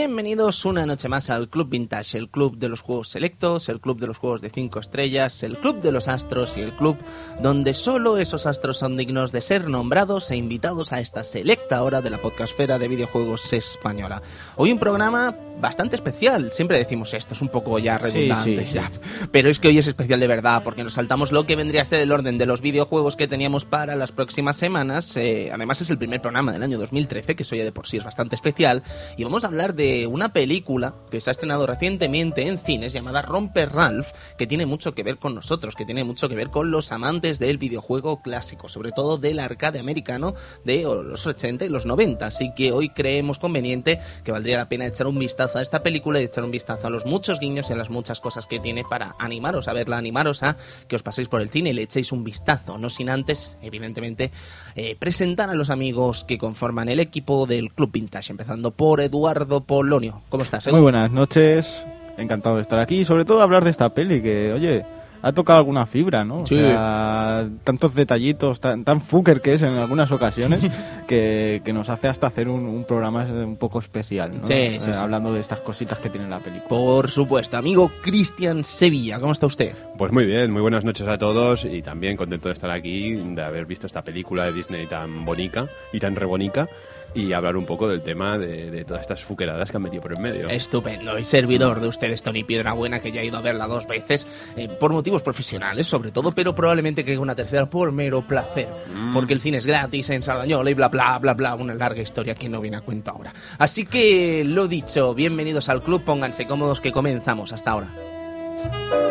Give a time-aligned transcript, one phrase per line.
[0.00, 4.00] Bienvenidos una noche más al Club Vintage, el club de los juegos selectos, el club
[4.00, 6.96] de los juegos de 5 estrellas, el club de los astros y el club
[7.42, 12.00] donde solo esos astros son dignos de ser nombrados e invitados a esta selecta hora
[12.00, 14.22] de la podcastfera de videojuegos española.
[14.56, 18.74] Hoy un programa bastante especial, siempre decimos esto, es un poco ya redundante, sí, sí.
[18.74, 18.90] ya.
[19.30, 21.84] pero es que hoy es especial de verdad porque nos saltamos lo que vendría a
[21.84, 25.16] ser el orden de los videojuegos que teníamos para las próximas semanas.
[25.16, 27.96] Eh, además es el primer programa del año 2013, que eso ya de por sí
[27.96, 28.82] es bastante especial,
[29.16, 33.22] y vamos a hablar de una película que se ha estrenado recientemente en cines llamada
[33.22, 36.70] Romper Ralph, que tiene mucho que ver con nosotros, que tiene mucho que ver con
[36.70, 41.86] los amantes del videojuego clásico, sobre todo del arcade americano de los 80 y los
[41.86, 42.26] 90.
[42.26, 46.20] Así que hoy creemos conveniente que valdría la pena echar un vistazo a esta película
[46.20, 48.84] y echar un vistazo a los muchos guiños y a las muchas cosas que tiene
[48.84, 50.56] para animaros a verla, animaros a
[50.88, 54.30] que os paséis por el cine y le echéis un vistazo, no sin antes, evidentemente,
[54.76, 59.62] eh, presentar a los amigos que conforman el equipo del Club Vintage, empezando por Eduardo
[59.62, 60.22] Polonio.
[60.28, 60.66] ¿Cómo estás?
[60.66, 60.76] Edu?
[60.76, 64.52] Muy buenas noches, encantado de estar aquí y sobre todo hablar de esta peli que,
[64.52, 64.84] oye,
[65.22, 66.46] ha tocado alguna fibra, ¿no?
[66.46, 66.54] Sí.
[66.56, 70.60] O sea, tantos detallitos, tan, tan fucker que es en algunas ocasiones,
[71.06, 74.44] que, que nos hace hasta hacer un, un programa un poco especial, ¿no?
[74.44, 75.00] Sí, sí, Eh, sí.
[75.00, 76.68] Hablando de estas cositas que tiene la película.
[76.68, 79.74] Por supuesto, amigo Cristian Sevilla, ¿cómo está usted?
[79.98, 83.42] Pues muy bien, muy buenas noches a todos y también contento de estar aquí, de
[83.42, 86.68] haber visto esta película de Disney tan bonita y tan rebonica
[87.14, 90.12] y hablar un poco del tema de, de todas estas fuqueradas que han metido por
[90.12, 90.48] en medio.
[90.48, 91.18] Estupendo.
[91.18, 94.26] Y servidor de ustedes, Tony Piedrabuena, que ya ha ido a verla dos veces,
[94.56, 98.68] eh, por motivos profesionales, sobre todo, pero probablemente que una tercera por mero placer.
[99.12, 101.54] Porque el cine es gratis en Sardañola y bla, bla, bla, bla.
[101.54, 103.32] Una larga historia que no viene a cuento ahora.
[103.58, 109.09] Así que, lo dicho, bienvenidos al club, pónganse cómodos que comenzamos hasta ahora.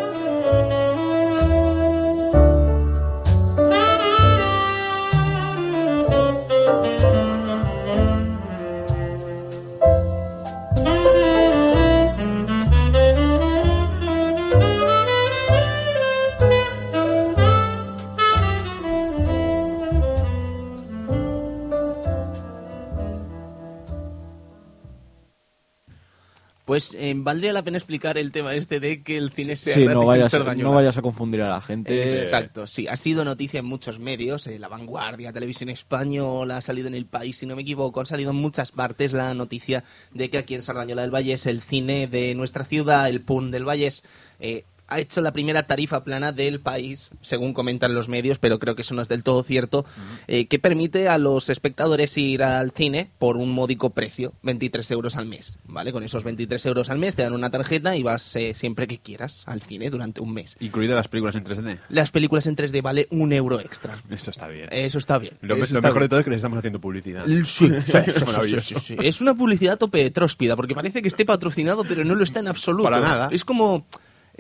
[26.80, 29.82] Pues eh, valdría la pena explicar el tema este de que el cine sea Sí,
[29.82, 32.04] gratis no vayas, no vayas a confundir a la gente.
[32.04, 32.88] Exacto, sí.
[32.88, 37.06] Ha sido noticia en muchos medios, eh, La Vanguardia, Televisión Española, ha salido en El
[37.06, 40.56] País, si no me equivoco, ha salido en muchas partes la noticia de que aquí
[40.56, 44.06] en Sardañola del Vallés, el cine de nuestra ciudad, el PUN del Vallés,
[44.40, 48.76] eh, ha hecho la primera tarifa plana del país, según comentan los medios, pero creo
[48.76, 49.86] que eso no es del todo cierto,
[50.28, 55.16] eh, que permite a los espectadores ir al cine por un módico precio, 23 euros
[55.16, 55.92] al mes, ¿vale?
[55.92, 58.98] Con esos 23 euros al mes te dan una tarjeta y vas eh, siempre que
[58.98, 60.58] quieras al cine durante un mes.
[60.60, 61.80] Incluidas las películas en 3D.
[61.90, 63.98] Las películas en 3D vale un euro extra.
[64.10, 64.68] Eso está bien.
[64.72, 65.38] Eso está bien.
[65.42, 66.02] lo eso lo está mejor bien.
[66.02, 67.26] de todo es que les estamos haciendo publicidad.
[67.50, 68.96] Sí, sí, sí, sí.
[69.02, 72.40] Es una publicidad a tope tróspida, porque parece que esté patrocinado, pero no lo está
[72.40, 72.84] en absoluto.
[72.84, 73.30] Para nada.
[73.32, 73.86] Es como...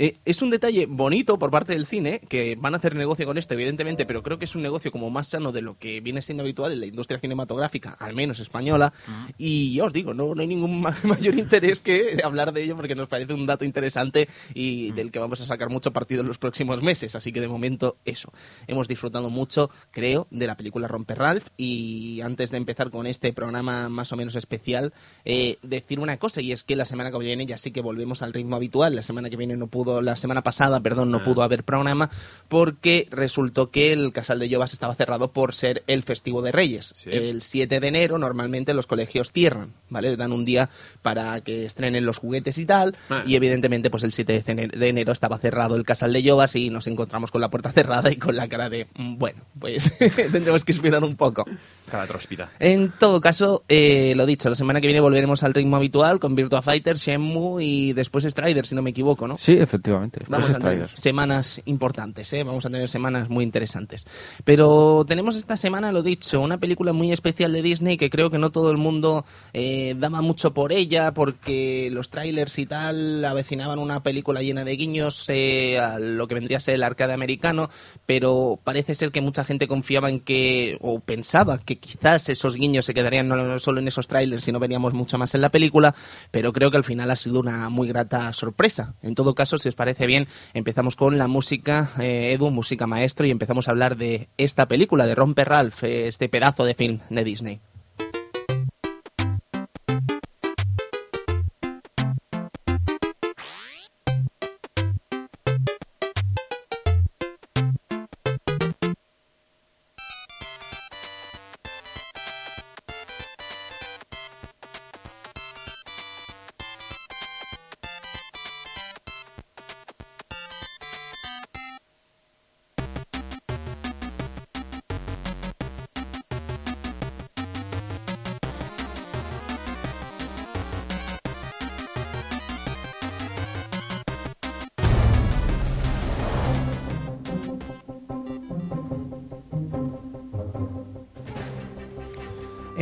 [0.02, 3.38] eh, es un detalle bonito por parte del cine, que van a hacer negocio con
[3.38, 6.22] esto, evidentemente, pero creo que es un negocio como más sano de lo que viene
[6.22, 8.94] siendo habitual en la industria cinematográfica, al menos española.
[9.38, 12.76] Y ya os digo, no, no hay ningún ma- mayor interés que hablar de ello,
[12.78, 16.28] porque nos parece un dato interesante y del que vamos a sacar mucho partido en
[16.28, 17.16] los próximos meses.
[17.16, 18.32] Así que de momento, eso.
[18.68, 21.48] Hemos disfrutado mucho, creo, de la película Romper Ralph.
[21.58, 24.94] Y antes de empezar con este programa más o menos especial,
[25.26, 28.22] eh, decir una cosa, y es que la semana que viene ya sí que volvemos
[28.22, 28.96] al ritmo habitual.
[28.96, 32.10] La semana que viene no pudo, la semana pasada, perdón, no pudo haber programa,
[32.48, 36.94] porque resultó que el Casal de Llovas estaba cerrado por ser el festivo de Reyes.
[36.98, 37.10] Sí.
[37.12, 40.16] El 7 de enero normalmente los colegios cierran, ¿vale?
[40.16, 40.70] Dan un día
[41.02, 43.24] para que estrenen los juguetes y tal, Ah.
[43.26, 46.56] y evidentemente pues el 7 de ene- de enero estaba cerrado el Casal de Llovas
[46.56, 49.92] y nos encontramos con la puerta cerrada y con la cara de, "Mm, bueno, pues
[50.32, 51.46] tendremos que esperar un poco.
[51.90, 52.50] Cada tróspida.
[52.60, 56.36] En todo caso, eh, lo dicho, la semana que viene volveremos al ritmo habitual con
[56.36, 59.38] Virtua Fighter, Shenmue y después Strider, si no me equivoco, ¿no?
[59.38, 60.22] Sí, efectivamente.
[60.28, 60.92] Vamos a tener Strider.
[60.96, 62.44] semanas importantes, ¿eh?
[62.44, 64.06] vamos a tener semanas muy interesantes.
[64.44, 68.38] Pero tenemos esta semana, lo dicho, una película muy especial de Disney que creo que
[68.38, 73.80] no todo el mundo eh, daba mucho por ella porque los trailers y tal avecinaban
[73.80, 77.70] una película llena de guiños eh, a lo que vendría a ser el arcade americano,
[78.06, 82.86] pero parece ser que mucha gente confiaba en que, o pensaba que quizás esos guiños
[82.86, 85.96] se quedarían no solo en esos trailers, sino veríamos mucho más en la película,
[86.32, 88.96] pero creo que al final ha sido una muy grata sorpresa.
[89.02, 93.26] En todo caso, si os parece bien, empezamos con la música, eh, Edu, música maestro,
[93.26, 97.00] y empezamos a hablar de esta película, de Romper Ralph, eh, este pedazo de film
[97.10, 97.62] de Disney.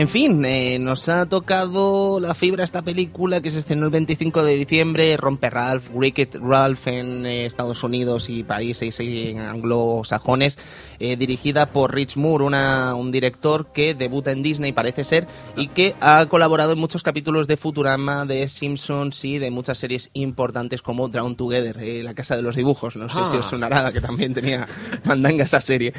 [0.07, 4.41] En fin, eh, nos ha tocado la fibra esta película que se estrenó el 25
[4.41, 9.01] de diciembre, Rompe Ralph, Wicked Ralph en eh, Estados Unidos y países
[9.37, 10.59] anglosajones,
[10.99, 15.27] eh, dirigida por Rich Moore, una, un director que debuta en Disney parece ser
[15.57, 20.09] y que ha colaborado en muchos capítulos de Futurama, de Simpsons y de muchas series
[20.13, 21.75] importantes como Drown Together,
[22.05, 24.69] La Casa de los Dibujos, no sé si os sonará, que también tenía
[25.03, 25.91] mandanga esa serie.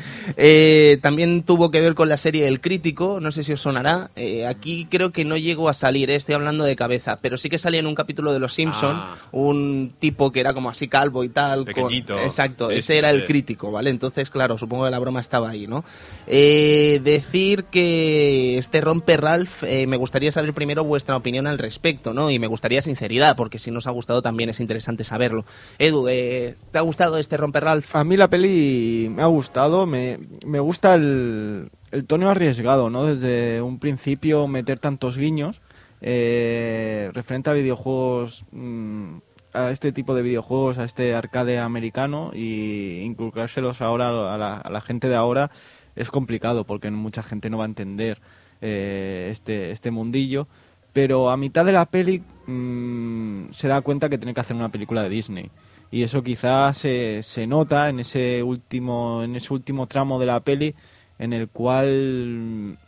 [1.02, 4.46] también tuvo que ver con la serie El Crítico, no sé si os sonará eh,
[4.46, 7.58] aquí creo que no llegó a salir, eh, estoy hablando de cabeza, pero sí que
[7.58, 9.16] salía en un capítulo de Los Simpson ah.
[9.32, 11.64] un tipo que era como así calvo y tal.
[11.64, 12.18] Pequeñito.
[12.18, 13.90] exacto, ese era el crítico, ¿vale?
[13.90, 15.84] Entonces, claro, supongo que la broma estaba ahí, ¿no?
[16.26, 22.30] Eh, decir que este rompe Ralph, me gustaría saber primero vuestra opinión al respecto, ¿no?
[22.30, 25.44] Y me gustaría sinceridad, porque si nos ha gustado también es interesante saberlo.
[25.78, 27.94] Edu, ¿te ha gustado este rompe Ralph?
[27.94, 33.04] A mí la peli me ha gustado, me, me gusta el, el tono arriesgado, ¿no?
[33.04, 35.60] Desde un principio meter tantos guiños
[36.00, 39.16] eh, referente a videojuegos, mm,
[39.52, 45.08] a este tipo de videojuegos, a este arcade americano y inculcárselos ahora a la, gente
[45.08, 45.50] de ahora
[45.96, 48.20] es complicado porque mucha gente no va a entender
[48.60, 50.46] eh, este, este mundillo.
[50.92, 54.70] Pero a mitad de la peli mm, se da cuenta que tiene que hacer una
[54.70, 55.50] película de Disney
[55.90, 60.40] y eso quizás se, se nota en ese último en ese último tramo de la
[60.40, 60.74] peli
[61.18, 62.78] en el cual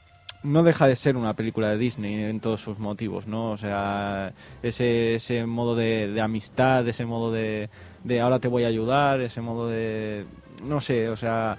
[0.43, 3.51] no deja de ser una película de Disney en todos sus motivos, ¿no?
[3.51, 4.33] O sea,
[4.63, 7.69] ese, ese modo de, amistad, ese modo de,
[8.05, 10.25] de ahora te voy a ayudar, ese modo de...
[10.63, 11.59] no sé, o sea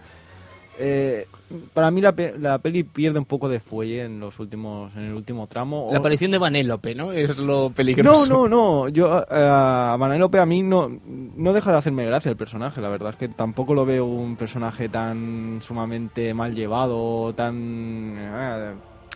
[0.84, 1.28] eh,
[1.74, 5.14] para mí la, la, peli pierde un poco de fuelle en los últimos en el
[5.14, 5.90] último tramo.
[5.92, 7.12] La aparición de Vanélope, ¿no?
[7.12, 8.28] Es lo peligroso.
[8.28, 8.90] No, no, no.
[8.90, 10.90] Yo eh, a Vanélope a mí no
[11.36, 12.82] no deja de hacerme gracia el personaje.
[12.82, 18.74] La verdad es que tampoco lo veo un personaje tan sumamente mal llevado, tan eh,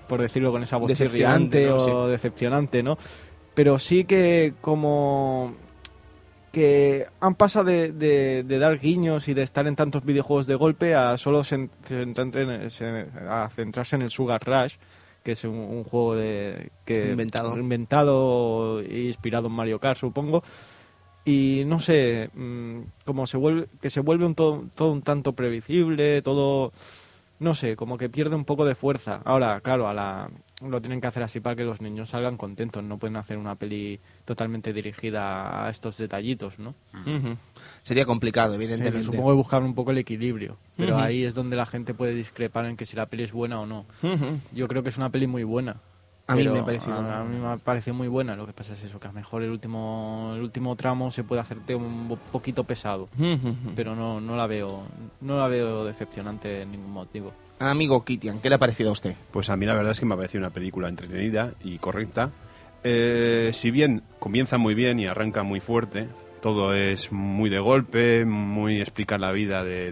[0.07, 2.97] por decirlo con esa voz chirriante o decepcionante, ¿no?
[3.55, 5.55] Pero sí que como
[6.55, 11.17] que han pasado de, dar guiños y de estar en tantos videojuegos de golpe a
[11.17, 11.43] solo a
[13.49, 14.75] centrarse en el Sugar Rush,
[15.21, 17.57] que es un, juego de que inventado.
[17.57, 20.43] inventado e inspirado en Mario Kart, supongo.
[21.25, 25.33] Y no sé, mm, como se vuelve que se vuelve un todo, todo un tanto
[25.33, 26.71] previsible, todo
[27.37, 29.19] no sé, como que pierde un poco de fuerza.
[29.25, 30.29] Ahora, claro, a la,
[30.61, 32.83] lo tienen que hacer así para que los niños salgan contentos.
[32.83, 36.75] No pueden hacer una peli totalmente dirigida a estos detallitos, ¿no?
[37.81, 39.03] Sería complicado, evidentemente.
[39.03, 40.57] supongo que buscar un poco el equilibrio.
[40.77, 43.59] Pero ahí es donde la gente puede discrepar en que si la peli es buena
[43.59, 43.85] o no.
[44.53, 45.77] Yo creo que es una peli muy buena.
[46.27, 48.35] A mí me parece a, mí me parece muy buena.
[48.35, 51.23] Lo que pasa es eso, que a lo mejor el último el último tramo se
[51.23, 53.09] puede hacerte un poquito pesado,
[53.75, 54.87] pero no no la veo
[55.21, 57.31] no la veo decepcionante en ningún motivo.
[57.59, 59.15] Amigo Kitian, ¿qué le ha parecido a usted?
[59.31, 62.31] Pues a mí la verdad es que me ha parecido una película entretenida y correcta.
[62.83, 66.07] Eh, si bien comienza muy bien y arranca muy fuerte,
[66.41, 69.91] todo es muy de golpe, muy explicar la vida de,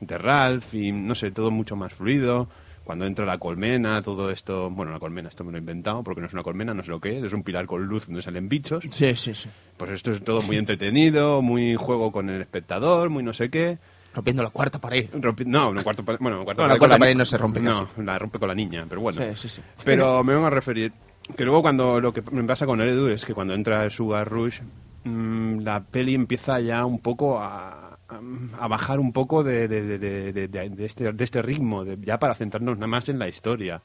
[0.00, 2.48] de, Ralph y no sé, todo mucho más fluido.
[2.84, 6.20] Cuando entra la colmena, todo esto, bueno, la colmena, esto me lo he inventado porque
[6.20, 8.22] no es una colmena, no sé lo que es, es un pilar con luz donde
[8.22, 8.84] salen bichos.
[8.90, 9.48] Sí, sí, sí.
[9.76, 13.78] Pues esto es todo muy entretenido, muy juego con el espectador, muy no sé qué.
[14.14, 15.08] Rompiendo la cuarta pared.
[15.46, 18.18] no, la cuarta pared, bueno, la cuarta, no, la pared, no se rompe No, la
[18.18, 19.22] rompe con la niña, pero bueno.
[19.22, 19.62] Sí, sí, sí.
[19.84, 20.92] Pero me vengo a referir
[21.36, 24.28] que luego cuando lo que me pasa con Edu es que cuando entra el Sugar
[24.28, 24.60] Rush,
[25.04, 27.98] mm, la peli empieza ya un poco a,
[28.58, 32.78] a bajar un poco de, de, de, de, este, de este ritmo, ya para centrarnos
[32.78, 33.82] nada más en la historia.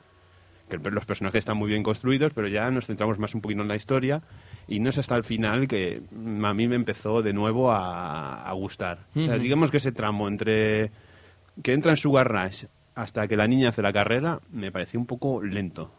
[0.70, 3.67] Que los personajes están muy bien construidos, pero ya nos centramos más un poquito en
[3.67, 4.24] la historia
[4.67, 6.01] y no es hasta el final que
[6.43, 9.05] a mí me empezó de nuevo a, gustar.
[9.15, 10.91] O sea, digamos que ese tramo entre
[11.62, 15.05] que entra en Sugar Rush hasta que la niña hace la carrera me pareció un
[15.05, 15.91] poco lento.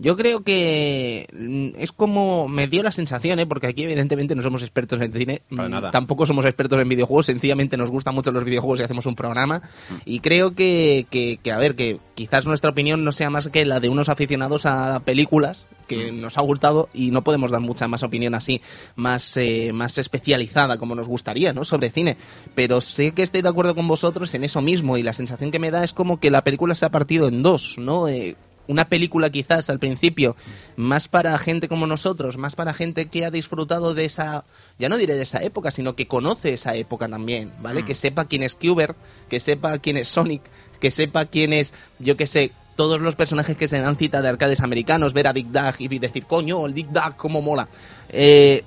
[0.00, 3.46] Yo creo que mm, es como me dio la sensación, ¿eh?
[3.46, 7.76] porque aquí evidentemente no somos expertos en cine, mm, tampoco somos expertos en videojuegos, sencillamente
[7.76, 9.58] nos gustan mucho los videojuegos y hacemos un programa.
[9.58, 9.94] Mm.
[10.06, 13.78] Y creo que, que, a ver, que quizás nuestra opinión no sea más que la
[13.78, 18.04] de unos aficionados a películas que nos ha gustado y no podemos dar mucha más
[18.04, 18.62] opinión así,
[18.94, 21.64] más, eh, más especializada como nos gustaría, ¿no?
[21.64, 22.16] Sobre cine.
[22.54, 25.58] Pero sé que estoy de acuerdo con vosotros en eso mismo y la sensación que
[25.58, 28.06] me da es como que la película se ha partido en dos, ¿no?
[28.06, 28.36] Eh,
[28.66, 30.36] una película quizás al principio
[30.76, 34.44] más para gente como nosotros, más para gente que ha disfrutado de esa,
[34.78, 37.82] ya no diré de esa época, sino que conoce esa época también, ¿vale?
[37.82, 37.86] Mm.
[37.86, 38.94] Que sepa quién es Cuber,
[39.28, 40.42] que sepa quién es Sonic,
[40.80, 44.28] que sepa quién es, yo qué sé, todos los personajes que se dan cita de
[44.28, 47.68] arcades americanos, ver a Dick Dug y decir, coño, el Dick Dug, cómo mola.
[48.08, 48.62] Eh,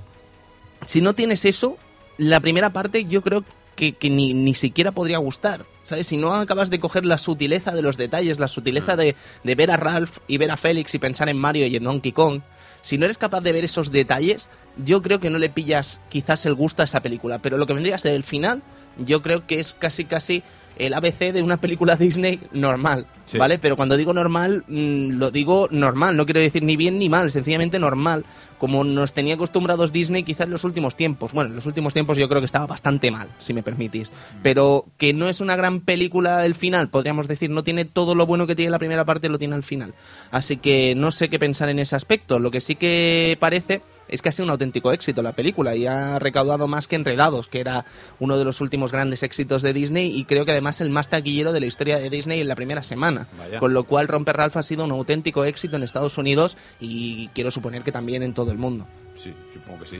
[0.85, 1.77] si no tienes eso,
[2.17, 3.43] la primera parte yo creo
[3.75, 5.65] que, que ni, ni siquiera podría gustar.
[5.84, 6.08] ¿Sabes?
[6.08, 9.70] Si no acabas de coger la sutileza de los detalles, la sutileza de, de ver
[9.70, 12.42] a Ralph y ver a Félix y pensar en Mario y en Donkey Kong,
[12.82, 16.46] si no eres capaz de ver esos detalles, yo creo que no le pillas quizás
[16.46, 17.39] el gusto a esa película.
[17.39, 18.62] Pero lo que vendría a ser el final,
[18.98, 20.44] yo creo que es casi casi
[20.77, 23.38] el ABC de una película Disney normal, Sí.
[23.38, 23.58] ¿vale?
[23.58, 27.32] Pero cuando digo normal, mm, lo digo normal, no quiero decir ni bien ni mal,
[27.32, 28.25] sencillamente normal,
[28.58, 31.32] como nos tenía acostumbrados Disney quizás en los últimos tiempos.
[31.34, 34.12] Bueno, en los últimos tiempos yo creo que estaba bastante mal, si me permitís.
[34.42, 38.25] Pero que no es una gran película el final, podríamos decir, no tiene todo lo
[38.25, 39.94] bueno que tiene la primera parte, lo tiene al final.
[40.32, 42.39] Así que no sé qué pensar en ese aspecto.
[42.39, 45.86] Lo que sí que parece es que ha sido un auténtico éxito la película y
[45.86, 47.86] ha recaudado más que Enredados, que era
[48.19, 51.51] uno de los últimos grandes éxitos de Disney y creo que además el más taquillero
[51.51, 53.27] de la historia de Disney en la primera semana.
[53.38, 53.60] Vaya.
[53.60, 57.51] Con lo cual Romper Ralph ha sido un auténtico éxito en Estados Unidos y quiero
[57.51, 58.88] suponer que también en todo el mundo.
[59.15, 60.00] Sí, supongo que sí.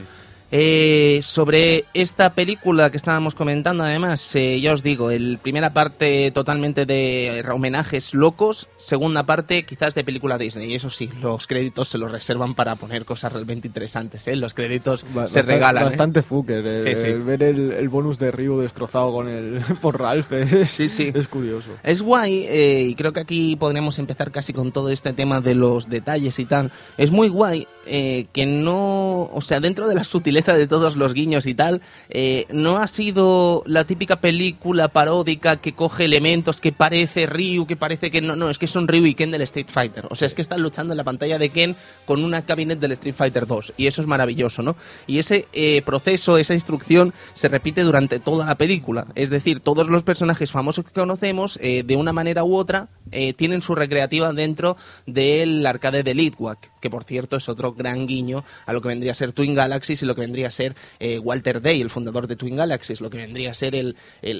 [0.56, 6.30] Eh, sobre esta película que estábamos comentando, además, eh, ya os digo, el primera parte
[6.30, 10.70] totalmente de homenajes locos, segunda parte quizás de película Disney.
[10.70, 14.28] Y eso sí, los créditos se los reservan para poner cosas realmente interesantes.
[14.28, 14.36] ¿eh?
[14.36, 15.82] Los créditos Ba- se regalan.
[15.82, 15.86] ¿eh?
[15.86, 16.84] Bastante fucker.
[16.84, 17.12] Sí, sí.
[17.14, 21.10] ver el, el bonus de Ryu destrozado con el, por Ralph es, Sí, sí.
[21.16, 21.70] es curioso.
[21.82, 22.46] Es guay,
[22.90, 26.44] y creo que aquí podríamos empezar casi con todo este tema de los detalles y
[26.44, 26.70] tal.
[26.96, 31.14] Es muy guay eh, que no, o sea, dentro de la sutileza de todos los
[31.14, 36.72] guiños y tal, eh, no ha sido la típica película paródica que coge elementos que
[36.72, 39.68] parece Ryu, que parece que no, no, es que son Ryu y Ken del Street
[39.68, 40.06] Fighter.
[40.10, 42.92] O sea, es que están luchando en la pantalla de Ken con una cabinet del
[42.92, 44.76] Street Fighter 2, y eso es maravilloso, ¿no?
[45.06, 49.06] Y ese eh, proceso, esa instrucción se repite durante toda la película.
[49.14, 52.88] Es decir, todos los personajes famosos que conocemos, de una manera u otra,
[53.36, 54.76] tienen su recreativa dentro
[55.06, 59.12] del arcade de Litwack, que por cierto es otro gran guiño a lo que vendría
[59.12, 62.26] a ser Twin Galaxies y lo que vendría a ser eh, Walter Day, el fundador
[62.26, 63.96] de Twin Galaxies, lo que vendría a ser el,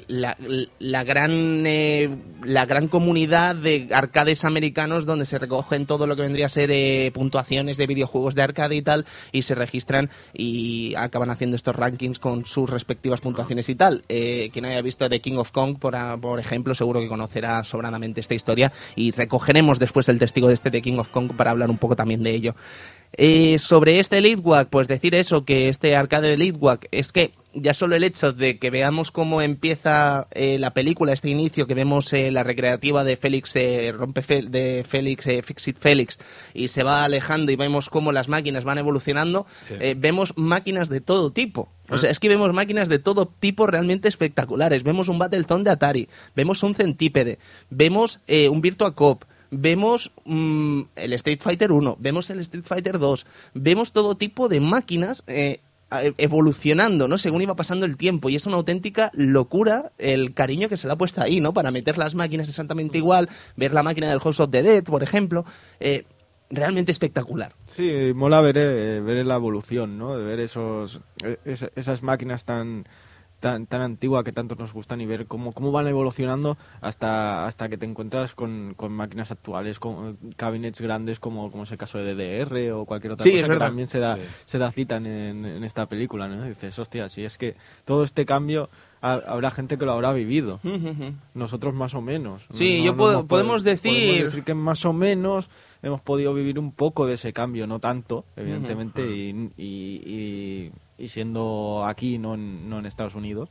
[0.07, 0.37] la,
[0.77, 2.07] la gran, eh,
[2.43, 6.69] la gran comunidad de arcades americanos donde se recogen todo lo que vendría a ser
[6.71, 11.75] eh, puntuaciones de videojuegos de arcade y tal, y se registran y acaban haciendo estos
[11.75, 14.03] rankings con sus respectivas puntuaciones y tal.
[14.07, 18.21] Quien haya visto The King of Kong, por, a- por ejemplo, seguro que conocerá sobradamente
[18.21, 21.71] esta historia y recogeremos después el testigo de este The King of Kong para hablar
[21.71, 22.55] un poco también de ello.
[23.17, 27.73] Eh, sobre este Leadwack, pues decir eso, que este arcade de Leadwack, es que ya
[27.73, 32.11] solo el hecho de que veamos cómo empieza eh, la película, este inicio, que vemos
[32.11, 36.19] eh, la recreativa de Félix, eh, rompe Fe- de Félix, Fixit Félix,
[36.53, 39.75] y se va alejando y vemos cómo las máquinas van evolucionando, Sí.
[39.95, 41.69] vemos máquinas de todo tipo.
[41.87, 44.83] O sea, es que vemos máquinas de todo tipo realmente espectaculares.
[44.83, 47.39] Vemos un Battlezone de Atari, vemos un Centípede,
[47.69, 49.23] vemos un Virtua Cop,
[49.59, 54.59] vemos mm, el Street Fighter 1, vemos el Street Fighter 2, vemos todo tipo de
[54.59, 55.61] máquinas eh,
[56.17, 57.17] evolucionando, ¿no?
[57.17, 58.29] Según iba pasando el tiempo.
[58.29, 61.53] Y es una auténtica locura el cariño que se le ha puesto ahí, ¿no?
[61.53, 65.03] Para meter las máquinas exactamente igual, ver la máquina del House of the Dead, por
[65.03, 65.45] ejemplo.
[65.79, 66.03] Eh,
[66.49, 67.53] realmente espectacular.
[67.67, 70.17] Sí, mola ver, eh, ver la evolución, ¿no?
[70.17, 70.99] De ver esos,
[71.43, 72.85] es- esas máquinas tan,
[73.45, 77.69] tan, tan antiguas que tanto nos gustan y ver cómo, cómo van evolucionando hasta, hasta
[77.69, 81.99] que te encuentras con, con máquinas actuales, con cabinets grandes como, como es el caso
[81.99, 84.21] de DDR o cualquier otra Sí, cosa que también se da, Sí.
[84.45, 86.43] se da cita en, en esta película, ¿no?
[86.47, 88.67] Y dices, hostia, si es que todo este cambio
[89.01, 90.59] ha- habrá gente que lo habrá vivido.
[91.35, 92.47] Nosotros más o menos.
[92.49, 95.51] Sí, yo puedo- podemos pod- decir- decir que más o menos
[95.83, 101.09] hemos podido vivir un poco de ese cambio, no tanto, evidentemente, y, y- y- y
[101.09, 103.49] siendo aquí, no en, no en Estados Unidos.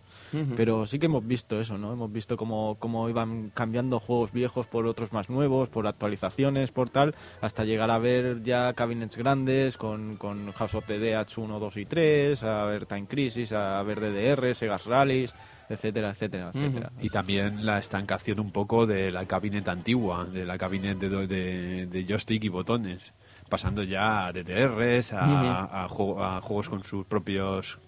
[0.57, 1.93] Pero sí que hemos visto eso, ¿no?
[1.93, 6.91] Hemos visto cómo, cómo iban cambiando juegos viejos por otros más nuevos, por actualizaciones, por
[6.91, 11.61] tal, hasta llegar a ver ya cabinets grandes con, con House of the Dead 1,
[11.61, 15.35] 2 y 3, a ver Time Crisis, a ver DDR, Segas Rallies,
[15.69, 16.93] etcétera, etcétera, etcétera.
[17.01, 21.87] Y también la estancación un poco de la cabinet antigua, de la cabinet de, de,
[21.87, 23.13] de joystick y botones,
[23.49, 27.79] pasando ya a DDRs, a, a juego- a juegos con sus propios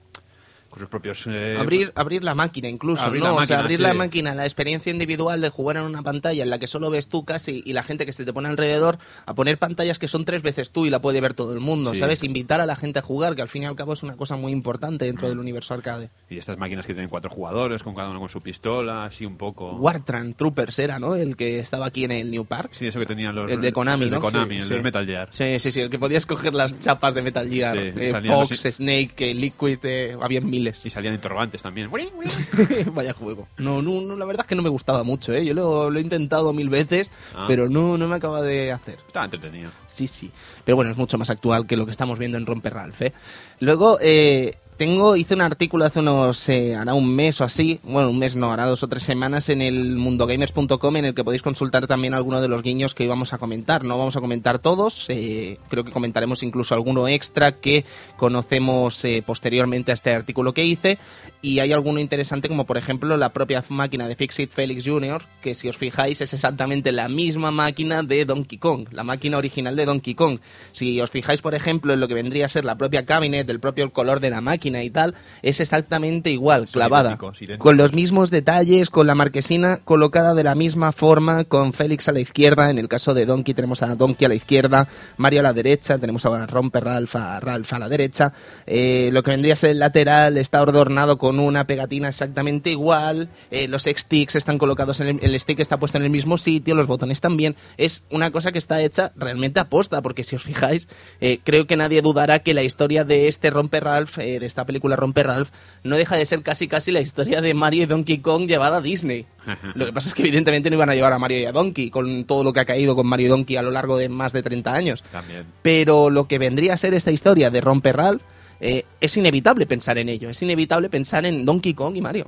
[0.76, 3.28] con sus propios eh, Abrir, abrir la máquina incluso, Abrir ¿no?
[3.36, 3.82] la o sea, abrir sí.
[3.82, 7.08] la máquina, la experiencia individual de jugar en una pantalla en la que solo ves
[7.08, 10.26] tú casi y la gente que se te pone alrededor a poner pantallas que son
[10.26, 11.96] tres veces tú y la puede ver todo el mundo, Sí.
[12.00, 12.22] ¿sabes?
[12.22, 14.36] Invitar a la gente a jugar, que al fin y al cabo es una cosa
[14.36, 15.08] muy importante Mm.
[15.08, 16.10] dentro del universo arcade.
[16.28, 19.36] y estas máquinas que tienen cuatro jugadores, con cada uno con su pistola, así un
[19.38, 19.76] poco.
[19.76, 21.14] Wartran Troopers era, ¿no?
[21.16, 22.70] El que estaba aquí en el New Park.
[22.72, 24.20] Sí, eso que tenían los El de Konami, el de ¿no?
[24.22, 25.28] Konami, Sí, el de Metal Gear.
[25.32, 28.74] Sí, sí, sí, el que podías coger las chapas de Metal Gear, eh, Fox, los-
[28.76, 30.86] Snake, eh, Liquid, eh, había miles.
[30.86, 31.90] Y salían interrogantes también.
[32.94, 33.48] Vaya juego.
[33.58, 35.44] No, no, no, la verdad es que no me gustaba mucho, ¿eh?
[35.44, 37.44] Yo lo, lo he intentado mil veces, Ah.
[37.48, 38.98] pero no, no me acaba de hacer.
[39.06, 39.70] Estaba entretenido.
[39.86, 40.30] Sí, sí.
[40.64, 43.12] Pero bueno, es mucho más actual que lo que estamos viendo en Romper Ralph, ¿eh?
[43.60, 48.10] Luego, eh, tengo, hice un artículo hace unos, eh, hará un mes o así, bueno,
[48.10, 51.42] un mes no, hará dos o tres semanas en el mundogamers.com en el que podéis
[51.42, 53.84] consultar también algunos de los guiños que íbamos a comentar.
[53.84, 57.84] No vamos a comentar todos, eh, creo que comentaremos incluso alguno extra que
[58.16, 60.98] conocemos eh, posteriormente a este artículo que hice
[61.46, 65.54] y hay alguno interesante como por ejemplo la propia máquina de Fixit Felix Jr., que
[65.54, 69.84] si os fijáis es exactamente la misma máquina de Donkey Kong, la máquina original de
[69.84, 70.40] Donkey Kong.
[70.72, 73.60] Si os fijáis por ejemplo en lo que vendría a ser la propia cabinet, el
[73.60, 77.62] propio color de la máquina y tal, es exactamente igual, clavada, idénticos, idénticos.
[77.62, 82.12] con los mismos detalles, con la marquesina colocada de la misma forma, con Félix a
[82.12, 85.42] la izquierda, en el caso de Donkey tenemos a Donkey a la izquierda, Mario a
[85.44, 88.32] la derecha, tenemos a Romper Ralph a Ralph a la derecha,
[88.66, 93.28] eh, lo que vendría a ser el lateral está adornado con una pegatina exactamente igual,
[93.50, 96.74] eh, los sticks están colocados en el, el stick está puesto en el mismo sitio,
[96.74, 100.42] los botones también, es una cosa que está hecha realmente a posta, porque si os
[100.42, 100.88] fijáis,
[101.20, 104.64] eh, creo que nadie dudará que la historia de este Romper Ralph, eh, de esta
[104.64, 105.50] película Romper Ralph,
[105.82, 108.80] no deja de ser casi casi la historia de Mario y Donkey Kong llevada a
[108.80, 109.26] Disney.
[109.74, 111.90] Lo que pasa es que evidentemente no iban a llevar a Mario y a Donkey,
[111.90, 114.32] con todo lo que ha caído con Mario y Donkey a lo largo de más
[114.32, 115.04] de 30 años.
[115.12, 115.44] También.
[115.62, 118.22] Pero lo que vendría a ser esta historia de Romper Ralph,
[118.60, 122.26] eh, es inevitable pensar en ello, es inevitable pensar en Donkey Kong y Mario.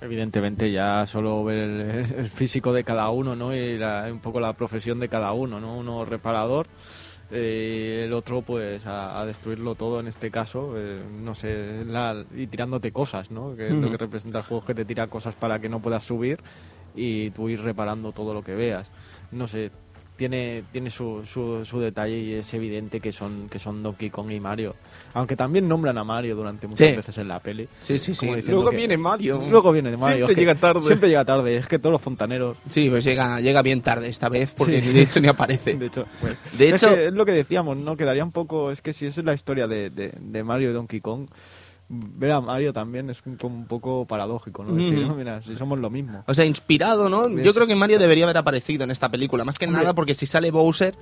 [0.00, 1.80] Evidentemente, ya solo ver el,
[2.18, 3.54] el físico de cada uno, ¿no?
[3.54, 5.78] Y la- un poco la profesión de cada uno, ¿no?
[5.78, 6.66] Uno reparador,
[7.30, 12.22] eh, el otro, pues, a, a destruirlo todo en este caso, eh, no sé, la-
[12.36, 13.56] y tirándote cosas, ¿no?
[13.56, 13.92] Que es lo Ujú.
[13.92, 16.38] que representa el juego, que te tira cosas para que no puedas subir
[16.94, 18.90] y tú ir reparando todo lo que veas.
[19.32, 19.70] No sé,
[20.16, 24.30] tiene, tiene su, su, su detalle y es evidente que son, que son Donkey Kong
[24.30, 24.76] y Mario.
[25.14, 26.96] Aunque también nombran a Mario durante muchas Sí.
[26.96, 27.68] veces en la peli.
[27.80, 28.26] Sí, sí, sí.
[28.46, 29.42] Luego que- viene Mario.
[29.48, 30.26] Luego viene Mario.
[30.26, 30.80] Siempre es que llega tarde.
[30.82, 31.56] Siempre llega tarde.
[31.56, 32.56] Es que todos los fontaneros.
[32.68, 34.88] Sí, pues llega, llega bien tarde esta vez, porque Sí.
[34.88, 35.74] ni de hecho ni aparece.
[35.78, 36.06] De hecho,
[36.58, 37.96] De es, hecho- que es lo que decíamos, ¿no?
[37.96, 38.70] Quedaría un poco.
[38.70, 41.26] Es que si esa es la historia de, de, de Mario y Donkey Kong,
[41.94, 44.74] ver a Mario también es un, como un poco paradójico, ¿no?
[44.74, 45.08] Decir, Ujú.
[45.08, 46.24] no, mira, si somos lo mismo.
[46.26, 47.28] O sea, inspirado, ¿no?
[47.28, 49.82] Yo creo que Mario debería haber aparecido en esta película, más que Hombre.
[49.82, 50.94] nada porque si sale Bowser...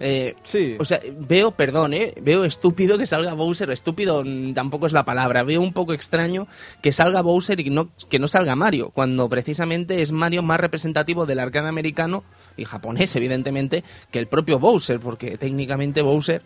[0.00, 0.76] eh, Sí.
[0.80, 2.14] O sea, veo, perdón, ¿eh?
[2.20, 3.70] Veo estúpido que salga Bowser.
[3.70, 5.42] Estúpido mm, tampoco es la palabra.
[5.44, 6.46] Veo un poco extraño
[6.82, 11.26] que salga Bowser y no, que no salga Mario, cuando precisamente es Mario más representativo
[11.26, 12.24] del arcade americano
[12.56, 16.42] y japonés, evidentemente, que el propio Bowser, porque técnicamente Bowser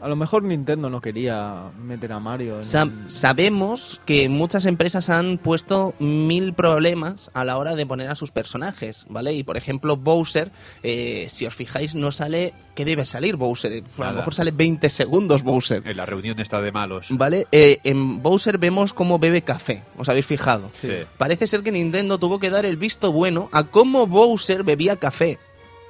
[0.00, 2.58] A lo mejor Nintendo no quería meter a Mario.
[2.58, 8.08] en- Sa- sabemos que muchas empresas han puesto mil problemas a la hora de poner
[8.08, 9.32] a sus personajes, ¿vale?
[9.34, 10.50] Y por ejemplo, Bowser,
[10.82, 12.54] eh, si os fijáis, no sale.
[12.74, 13.82] ¿Qué debe salir Bowser?
[13.98, 15.82] A lo mejor sale 20 segundos Bowser.
[15.84, 17.06] En la reunión está de malos.
[17.10, 17.48] ¿Vale?
[17.50, 19.82] Eh, en Bowser vemos cómo bebe café.
[19.96, 20.70] ¿Os habéis fijado?
[20.74, 20.92] Sí.
[21.16, 25.40] Parece ser que Nintendo tuvo que dar el visto bueno a cómo Bowser bebía café.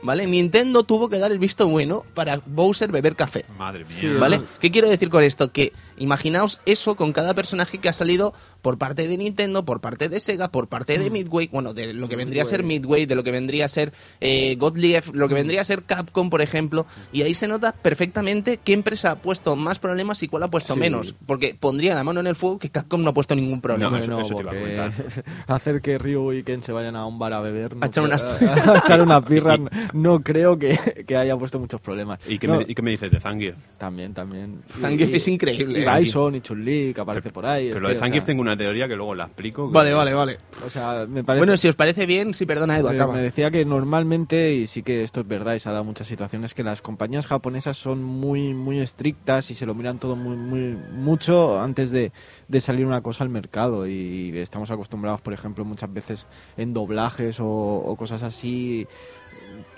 [0.02, 0.26] ¿Vale?
[0.26, 3.44] Nintendo tuvo que dar el visto bueno para Bowser beber café.
[3.58, 4.16] Madre mía.
[4.18, 4.40] ¿Vale?
[4.60, 5.50] ¿Qué quiero decir con esto?
[5.50, 8.32] Que imaginaos eso con cada personaje que ha salido
[8.62, 12.08] por parte de Nintendo, por parte de Sega, por parte de Midway, bueno, de lo
[12.08, 15.34] que vendría a ser Midway, de lo que vendría a ser eh, Gottlieb, lo que
[15.34, 19.54] vendría a ser Capcom, por ejemplo, y ahí se nota perfectamente qué empresa ha puesto
[19.56, 20.80] más problemas y cuál ha puesto Sí.
[20.80, 23.90] menos, porque pondría la mano en el fuego que Capcom no ha puesto ningún problema.
[23.90, 24.50] No, eso- no, eso te iba
[24.86, 27.84] a porque hacer que Ryu y Ken se vayan a un bar a beber, no
[27.84, 29.56] A echar unas- a echar una pirra,
[29.92, 32.18] no creo que, que haya puesto muchos problemas.
[32.28, 33.54] ¿Y qué, No, me, ¿Y qué me dices de Zangief?
[33.78, 34.62] También, también.
[34.80, 35.80] Zangief Y- es increíble.
[35.96, 37.68] Bison y Chun-Li, que aparece por ahí.
[37.68, 39.68] Pero lo de o Zangief sea, tengo una teoría que luego la explico.
[39.68, 40.38] que- Vale, vale, vale.
[40.66, 41.40] O sea, me parece...
[41.44, 43.14] Bueno, si os parece bien, sí, perdona, Edu, acaba.
[43.14, 46.06] Me decía que normalmente, y sí que esto es verdad y se ha dado muchas
[46.06, 50.36] situaciones, que las compañías japonesas son muy muy estrictas y se lo miran todo muy,
[50.36, 52.12] muy mucho antes de,
[52.48, 53.86] de salir una cosa al mercado.
[53.86, 58.86] Y estamos acostumbrados, por ejemplo, muchas veces en doblajes o, o cosas así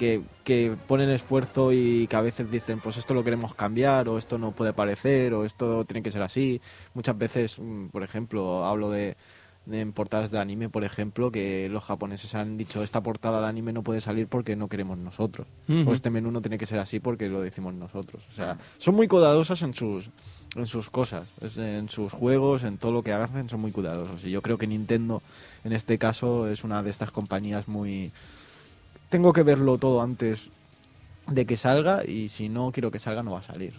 [0.01, 4.17] que, que ponen esfuerzo y que a veces dicen, pues esto lo queremos cambiar, o
[4.17, 6.63] esto no puede parecer, o esto tiene que ser así.
[6.95, 9.19] Muchas veces, mm, por ejemplo, hablo de,
[9.67, 13.49] de en portadas de anime, por ejemplo, que los japoneses han dicho, esta portada de
[13.49, 15.47] anime no puede salir porque no queremos nosotros.
[15.69, 18.27] O este menú no tiene que ser así porque lo decimos nosotros.
[18.31, 20.09] O sea, son muy cuidadosas en sus
[20.57, 24.25] en sus cosas, en sus juegos, en todo lo que hacen, son muy cuidadosos.
[24.25, 25.23] Y yo creo que Nintendo,
[25.63, 28.11] en este caso, es una de estas compañías muy
[29.11, 30.49] tengo que verlo todo antes
[31.29, 33.73] de que salga y si no quiero que salga no va a salir.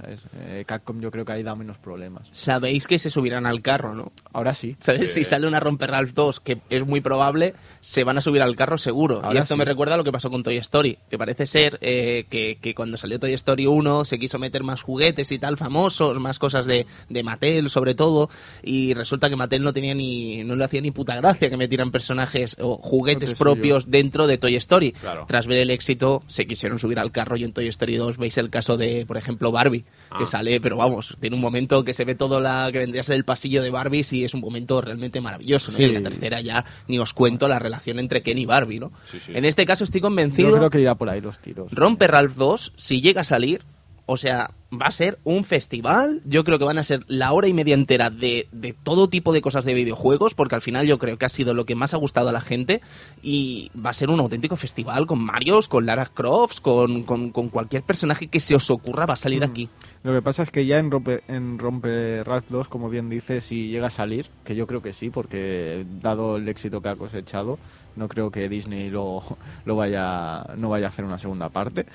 [0.00, 0.24] ¿sabes?
[0.40, 2.26] Eh, Capcom yo creo que ahí da menos problemas.
[2.30, 4.12] Sabéis que se subirán al carro, ¿no?
[4.32, 4.76] Ahora sí.
[4.80, 5.12] ¿Sabes?
[5.12, 8.56] Si sale una Romper Ralph 2, que es muy probable, se van a subir al
[8.56, 9.20] carro seguro.
[9.22, 9.58] y Ahora esto sí.
[9.58, 12.74] me recuerda a lo que pasó con Toy Story, que parece ser eh, que, que
[12.74, 16.66] cuando salió Toy Story 1 se quiso meter más juguetes y tal, famosos, más cosas
[16.66, 18.30] de, de Mattel sobre todo,
[18.62, 21.90] y resulta que Mattel no tenía ni, no le hacía ni puta gracia que metieran
[21.90, 24.92] personajes o juguetes soy propios dentro de Toy Story.
[24.92, 25.24] Claro.
[25.28, 28.36] Tras ver el éxito, se quisieron subir al carro y en Toy Story 2 veis
[28.36, 30.26] el caso de, por ejemplo, Barbie, que Ah.
[30.26, 33.16] sale, pero vamos, tiene un momento que se ve todo la que vendría a ser
[33.16, 35.78] el pasillo de Barbie y es un momento realmente maravilloso, ¿no?
[35.78, 35.84] Sí.
[35.84, 38.92] Y en la tercera ya ni os cuento la relación entre Ken y Barbie, ¿no?
[39.10, 39.32] Sí, sí.
[39.34, 41.72] En este caso estoy Yo convencido creo que irá por ahí los tiros.
[41.72, 43.62] Rompe Ralph 2, si llega a salir,
[44.06, 46.20] o sea, va a ser un festival.
[46.24, 49.32] Yo creo que van a ser la hora y media entera de, de todo tipo
[49.32, 51.94] de cosas de videojuegos, porque al final yo creo que ha sido lo que más
[51.94, 52.80] ha gustado a la gente.
[53.22, 57.48] Y va a ser un auténtico festival con Marios, con Lara Crofts, con, con- con
[57.48, 59.68] cualquier personaje que se os ocurra va a salir aquí.
[60.04, 63.40] Lo que pasa es que ya en Rompe, en Rompe Ralph 2, como bien dice,
[63.40, 66.94] si llega a salir, que yo creo que sí, porque dado el éxito que ha
[66.94, 67.58] cosechado,
[67.96, 69.22] no creo que Disney lo,
[69.64, 71.86] lo vaya, no vaya a hacer una segunda parte.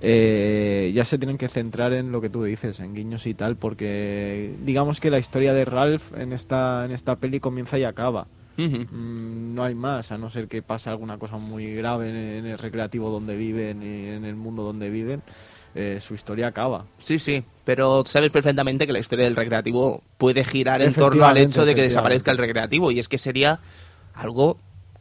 [0.00, 3.56] Eh, ya se tienen que centrar en lo que tú dices, en guiños y tal,
[3.56, 8.26] porque digamos que la historia de Ralph en esta, en esta peli comienza y acaba.
[8.56, 12.46] Mm, no hay más, a no ser que pase alguna cosa muy grave en, en
[12.46, 15.22] el recreativo donde viven y en el mundo donde viven,
[15.74, 16.86] eh, su historia acaba.
[16.98, 21.36] Sí, sí, pero sabes perfectamente que la historia del recreativo puede girar en torno al
[21.36, 23.60] hecho de que desaparezca el recreativo y es que sería
[24.14, 24.58] algo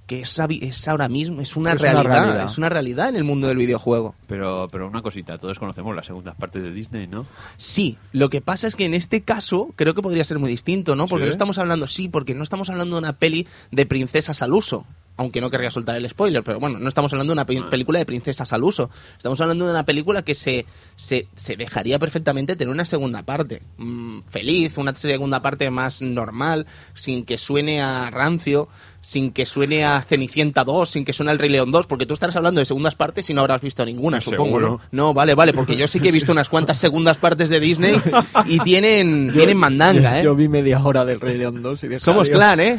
[0.10, 2.46] que es, es ahora mismo, es una, Es una realidad, realidad.
[2.48, 4.16] es una realidad en el mundo del videojuego.
[4.26, 7.28] Pero, pero una cosita, todos conocemos las segundas partes de Disney, ¿no?
[7.58, 10.96] Sí, lo que pasa es que en este caso creo que podría ser muy distinto,
[10.96, 11.06] ¿no?
[11.06, 11.28] Porque ¿Sí?
[11.28, 14.84] no estamos hablando, sí, porque no estamos hablando de una peli de princesas al uso.
[15.20, 18.00] Aunque no querría soltar el spoiler, pero bueno, no estamos hablando de una pe- película
[18.00, 18.90] de princesas al uso.
[19.18, 23.62] Estamos hablando de una película que se, se, se dejaría perfectamente tener una segunda parte.
[23.78, 28.70] Mm, feliz, una segunda parte más normal, sin que suene a rancio,
[29.10, 32.14] sin que suene a Cenicienta 2, sin que suene al Rey León 2, porque tú
[32.14, 34.60] estarás hablando de segundas partes y no habrás visto ninguna, supongo.
[34.60, 34.80] ¿no?
[34.92, 38.00] No, vale, vale, porque yo sí que he visto unas cuantas segundas partes de Disney
[38.46, 40.24] y tienen, tienen mandanga, ¿eh?
[40.24, 42.38] Yo vi media hora del Rey León 2 y dije, Somos adiós.
[42.38, 42.78] clan, ¿eh?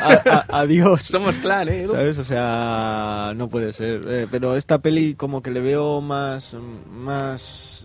[0.00, 1.02] A- a- adiós.
[1.10, 1.86] Somos clan, ¿eh?
[1.86, 2.16] ¿Sabes?
[2.16, 4.02] O sea, no puede ser.
[4.08, 6.56] Eh, pero esta peli como que le veo más
[6.90, 7.77] más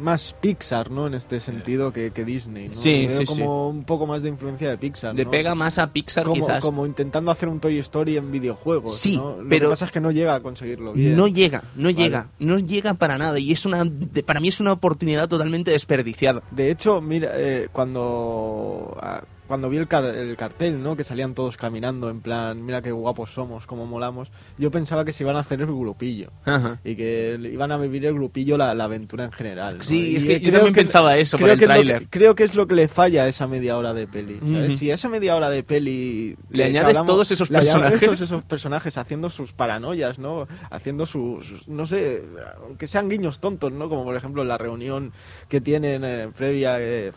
[0.00, 1.06] más Pixar, ¿no?
[1.06, 2.74] En este sentido que, que Disney, ¿no?
[2.74, 5.30] Sí, veo sí, como un poco más de influencia de Pixar, Le ¿no?
[5.30, 6.60] pega más a Pixar como, quizás.
[6.60, 9.36] como intentando hacer un Toy Story en videojuegos, Sí, ¿no?
[9.42, 11.16] Lo pero- que pasa es que no llega a conseguirlo bien.
[11.16, 11.94] No llega, no Vale.
[11.94, 15.70] llega, no llega para nada y es una, de- para mí es una oportunidad totalmente
[15.70, 16.42] desperdiciada.
[16.50, 20.94] De hecho, mira, eh, cuando ah, cuando vi el, car- el cartel, ¿no?
[20.96, 24.30] Que salían todos caminando en plan, mira qué guapos somos, cómo molamos.
[24.58, 26.78] Yo pensaba que se iban a hacer el grupillo Ajá.
[26.84, 29.78] y que iban a vivir el grupillo la, la aventura en general.
[29.78, 29.82] ¿no?
[29.82, 32.06] Sí, es que yo también pensaba eso creo el que que- tráiler.
[32.08, 34.38] creo que es lo que le falla a esa media hora de peli.
[34.78, 38.00] Si a esa media hora de peli Le que- añades que todos esos personajes.
[38.00, 40.46] todos esos personajes haciendo sus paranoias, ¿no?
[40.70, 42.22] Haciendo sus, sus- no sé,
[42.64, 43.88] aunque sean guiños tontos, ¿no?
[43.88, 45.12] Como por ejemplo la reunión
[45.48, 47.10] que tienen eh, previa eh,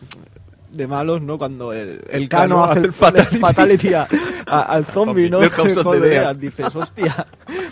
[0.76, 1.38] de malos, ¿no?
[1.38, 3.36] Cuando el, el Cano Cano hace el fatality.
[3.38, 4.08] fatality, a-
[4.46, 5.38] a- al zombie, ¿no?
[5.82, 6.36] Joder.
[6.38, 7.26] Dices, hostia,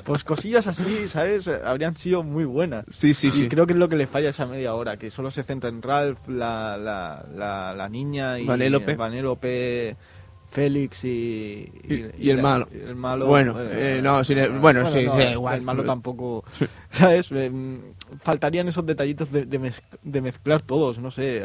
[0.04, 1.48] pues cosillas así, ¿sabes?
[1.48, 2.84] Habrían sido muy buenas.
[2.88, 3.48] Sí, sí, y sí.
[3.48, 5.82] creo que es lo que le falla esa media hora, que solo se centra en
[5.82, 8.94] Ralph, la, la, la, la niña y Vanélope.
[8.96, 9.96] Vanélope,
[10.52, 11.08] Félix y,
[11.88, 12.68] Y- y el la- malo.
[12.72, 15.56] y el malo, Bueno, eh, no, sin el- bueno, sí, sí, el- igual.
[15.58, 16.44] El malo tampoco,
[16.90, 17.28] ¿sabes?
[17.32, 17.50] Eh,
[18.22, 21.42] faltarían esos detallitos de, de, mez- de mezclar todos, no sé,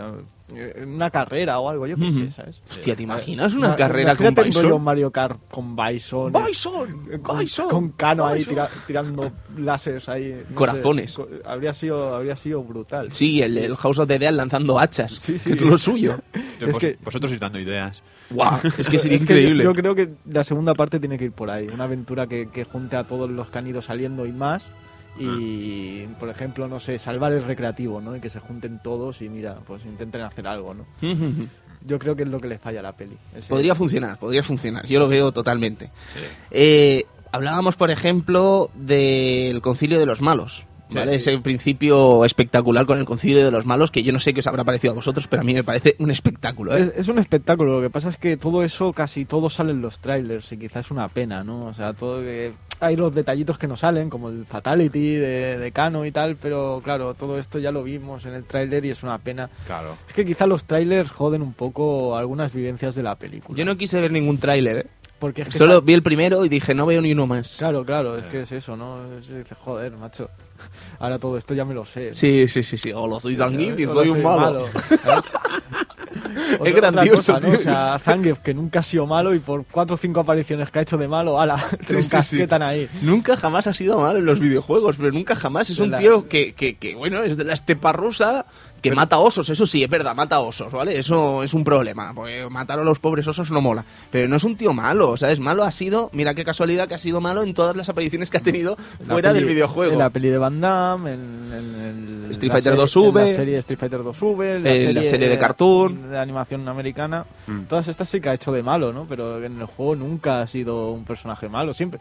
[0.53, 2.31] eh, una carrera o algo, yo qué sé, Ujú.
[2.31, 2.61] ¿sabes?
[2.69, 4.83] Hostia, ¿te imaginas una Ma- carrera con Bison?
[4.83, 6.33] Mario Kart con Bison.
[6.33, 8.53] Bison, eh, con, Bison, con Cano ahí Bison.
[8.55, 10.33] tira- tirando láseres ahí.
[10.33, 11.13] no sé, Corazones.
[11.15, 13.11] co- habría sido habría sido brutal.
[13.13, 15.51] Sí, el, el House of the Dead lanzando hachas, Sí, sí.
[15.51, 16.19] que es lo suyo.
[16.59, 18.03] Yo, Es vos- que- Vosotros ir dando ideas.
[18.29, 19.63] Guau, es que sería Es que yo- increíble.
[19.63, 21.67] yo, creo que la segunda parte tiene que ir por ahí.
[21.67, 24.65] Una aventura que, que junte a todos los que han ido saliendo y más.
[25.19, 28.15] Y, por ejemplo, no sé, salvar el recreativo, ¿no?
[28.15, 30.85] Y que se junten todos y mira, pues intenten hacer algo, ¿no?
[31.85, 33.17] Yo creo que es lo que le falla a la peli.
[33.35, 34.85] Ese- Podría funcionar, podría funcionar.
[34.85, 35.89] Yo lo veo totalmente.
[36.51, 40.65] Eh, hablábamos, por ejemplo, del concilio de los malos.
[40.91, 41.13] ¿Vale?
[41.13, 41.29] Sí, sí.
[41.29, 44.47] Ese principio espectacular con el concilio de los malos, que yo no sé qué os
[44.47, 46.75] habrá parecido a vosotros, pero a mí me parece un espectáculo.
[46.75, 46.81] ¿eh?
[46.81, 49.81] Es, es un espectáculo, lo que pasa es que todo eso, casi todo sale en
[49.81, 51.65] los trailers y quizás es una pena, ¿no?
[51.65, 52.53] O sea, todo que...
[52.79, 56.79] Hay los detallitos que no salen, como el Fatality de, de Kano y tal, pero
[56.83, 59.49] claro, todo esto ya lo vimos en el tráiler y es una pena.
[59.65, 59.97] Claro.
[60.07, 63.57] Es que quizás los trailers joden un poco algunas vivencias de la película.
[63.57, 64.85] Yo no quise ver ningún tráiler, ¿eh?
[65.19, 67.55] Porque es que Solo vi el primero y dije, no veo ni uno más.
[67.57, 68.97] Claro, claro, es que es eso, ¿no?
[69.17, 70.29] Es- dices, joder, macho.
[70.99, 72.13] Ahora todo esto ya me lo sé.
[72.13, 72.91] Sí, sí, sí, sí.
[72.91, 74.65] Hola, soy Zangief y soy un malo.
[75.01, 75.31] ¿sabes?
[76.59, 77.39] Otra- grandioso, cosa, ¿no?
[77.49, 77.59] tío.
[77.59, 80.79] O sea, Zangief, que nunca ha sido malo y por cuatro o cinco apariciones que
[80.79, 81.55] ha hecho de malo, ala,
[81.87, 82.89] te Sí, sí, ahí.
[83.01, 85.69] Nunca jamás ha sido malo en los videojuegos, pero nunca jamás.
[85.69, 88.45] Es De un la- tío que, que, que, bueno, es de la estepa rusa,
[88.89, 90.97] Que mata osos, eso sí, es verdad, mata osos, ¿vale?
[90.97, 93.85] Eso es un problema, porque matar a los pobres osos no mola.
[94.11, 95.39] Pero no es un tío malo, ¿sabes?
[95.39, 98.37] Malo ha sido, mira qué casualidad que ha sido malo en todas las apariciones que
[98.37, 99.93] ha tenido la fuera del videojuego.
[99.93, 101.81] En la peli de Van Damme, en, en-
[102.25, 104.93] en Street la Fighter serie- 2V, en la serie Street Fighter 2V, la, en serie,
[104.93, 106.09] la serie de cartoon.
[106.09, 107.25] de animación americana.
[107.47, 107.61] Mm.
[107.69, 109.05] Todas estas sí que ha hecho de malo, ¿no?
[109.07, 111.99] Pero en el juego nunca ha sido un personaje malo, siempre.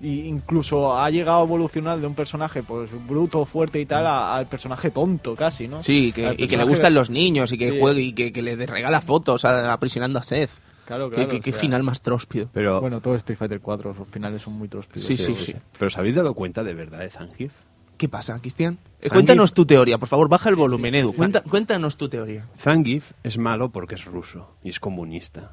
[0.00, 4.36] Y incluso ha llegado a evolucionar de un personaje pues bruto, fuerte y tal, a-
[4.36, 5.82] al personaje tonto casi, ¿no?
[5.82, 7.78] Sí, que, y que le gustan los niños y que Sí.
[7.80, 10.50] juegue y que, que le regala fotos a- aprisionando a Seth.
[10.84, 11.28] Claro, claro.
[11.28, 12.48] qué, o qué sea, final más tróspido.
[12.52, 15.04] Pero, Bueno, todo Street Fighter 4, los finales son muy tróspidos.
[15.06, 15.54] Sí, sí, sí.
[15.78, 17.52] ¿Pero os habéis dado cuenta de verdad de Zangief?
[17.96, 18.78] ¿Qué pasa, Cristian?
[19.00, 21.10] Eh, cuéntanos tu teoría, por favor, baja el volumen, sí, Edu.
[21.12, 21.16] sí.
[21.16, 22.44] Cuenta- cuéntanos tu teoría.
[22.60, 25.52] Zangief es malo porque es ruso y es comunista.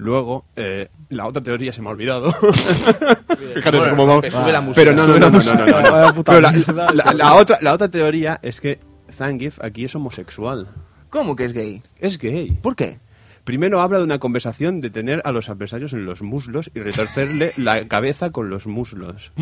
[0.00, 2.32] Luego, eh, la otra teoría se me ha olvidado.
[3.54, 4.32] Fíjate Bueno, cómo vamos.
[4.32, 5.72] sube la música, Pero no, no, no, no, no, no, no.
[5.92, 6.94] Vaya puta Pero la, mierda.
[6.94, 8.78] la- la otra, la otra teoría es que
[9.12, 10.68] Zangief aquí es homosexual.
[11.10, 11.82] ¿Cómo que es gay?
[11.98, 12.50] Es gay.
[12.62, 12.98] ¿Por qué?
[13.44, 17.52] Primero habla de una conversación de tener a los adversarios en los muslos y retorcerle
[17.56, 19.32] la cabeza con los muslos.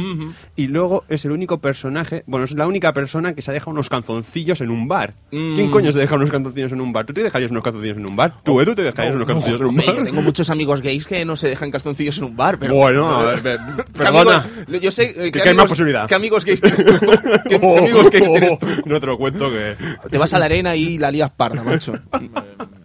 [0.56, 3.72] Y luego es el único personaje, bueno, es la única persona que se ha dejado
[3.72, 5.14] unos calzoncillos en un bar.
[5.32, 5.54] Mm.
[5.54, 7.06] ¿Quién coño se deja unos calzoncillos en un bar?
[7.06, 8.32] ¿Tú te dejarías unos calzoncillos en un bar?
[8.44, 9.86] ¿Tú, Edu, te dejarías unos calzoncillos en un bar?
[9.96, 12.74] yo tengo muchos amigos gays que no se dejan calzoncillos en un bar, pero...
[12.74, 14.46] Bueno, ver, pe- ¿Qué perdona.
[14.66, 16.06] amigos- yo sé eh, Que- ¿qué que hay más posibilidad.
[16.08, 16.92] ¿Qué amigos gays tienes tú?
[17.48, 18.66] ¿Qué, qué amigos gays tienes tú?
[18.86, 19.74] No te lo cuento que...
[20.10, 21.92] Te vas a la arena y la lías parda, macho.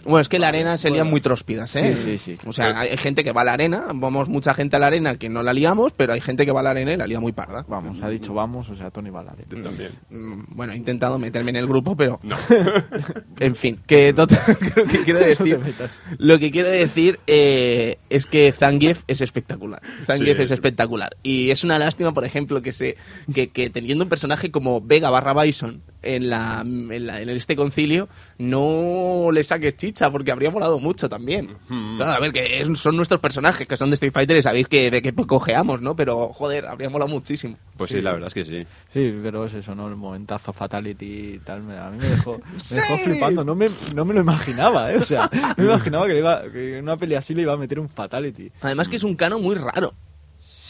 [0.05, 1.95] Bueno, es que la arena se muy tróspidas, ¿eh?
[1.95, 2.37] Sí, sí, sí.
[2.47, 5.15] O sea, hay gente que va a la arena, vamos mucha gente a la arena
[5.17, 7.19] que no la liamos, pero hay gente que va a la arena y la lía
[7.19, 7.65] muy parda.
[7.67, 9.43] Vamos, ha dicho vamos, o sea, Tony Balare.
[9.49, 9.91] Yo también.
[10.09, 12.19] Mm, Bueno, he intentado meterme en el grupo, pero...
[13.39, 14.39] en fin, que total,
[14.75, 15.97] lo que quiero decir, te metas.
[16.17, 19.81] lo que quiero decir eh, es que Zangief es espectacular.
[20.05, 20.43] Zangief Sí.
[20.43, 21.15] es espectacular.
[21.23, 22.95] Y es una lástima, por ejemplo, que se
[23.33, 27.55] que, que teniendo un personaje como Vega barra Bison en, la, en, la- en este
[27.55, 31.55] concilio, no le saques chicha, porque habría molado mucho también.
[31.97, 34.67] Claro, a ver, que es- son nuestros personajes, que son de Street Fighter, y sabéis
[34.67, 35.95] que de qué cojeamos, ¿no?
[35.95, 37.57] Pero, joder, habría molado muchísimo.
[37.77, 38.65] Pues sí, la verdad es que sí.
[38.89, 39.87] Sí, pero es eso, ¿no?
[39.87, 42.37] El momentazo Fatality y tal, me- a mí me dejó, me
[42.75, 43.43] dejó flipando.
[43.43, 44.97] No me, no me lo imaginaba, ¿eh?
[44.97, 47.53] O sea, no me imaginaba que, le iba, que en una pelea así le iba
[47.53, 48.51] a meter un Fatality.
[48.61, 49.93] Además que es un cano muy raro.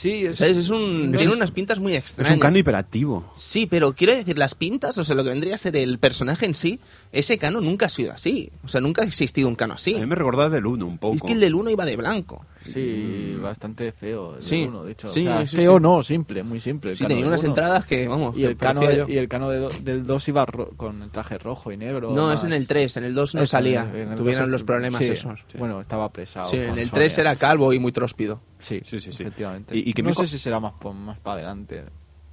[0.04, 0.38] Sí, es...
[0.38, 0.58] ¿Sabes?
[0.58, 2.34] Es un, no tiene es- unas pintas muy Es extrañas.
[2.34, 3.32] un cano hiperactivo.
[3.34, 6.46] Sí, pero quiero decir, las pintas, o sea, lo que vendría a ser el personaje
[6.46, 6.80] en sí,
[7.12, 8.50] ese cano nunca ha sido así.
[8.64, 9.96] O sea, nunca ha existido un cano así.
[9.96, 11.16] A mí me recordaba del 1 un poco.
[11.16, 12.46] Es que el del 1 iba de blanco.
[12.66, 14.36] Sí, bastante feo.
[14.36, 15.08] El Sí, uno, de hecho.
[15.08, 15.82] sí, O sea, sí, feo sí.
[15.82, 16.92] no, simple, muy simple.
[16.92, 17.50] el Sí, tenía unas uno.
[17.50, 20.46] entradas que, vamos, Y el cano, de- y el cano de do- del 2 iba
[20.46, 22.12] ro- con el traje rojo y negro.
[22.14, 23.84] No, más- es en el 3, en el 2 no Eso, salía.
[24.16, 25.46] Tuvieron dos los problemas sí, esos.
[25.58, 26.46] Bueno, estaba apresado.
[26.50, 27.32] Sí, en el 3 Sonia.
[27.32, 28.42] era calvo y muy tróspido.
[28.60, 29.24] Sí, Sí, sí, sí.
[29.24, 29.76] efectivamente.
[29.78, 31.84] Y- y que no me sé si será más, más para adelante,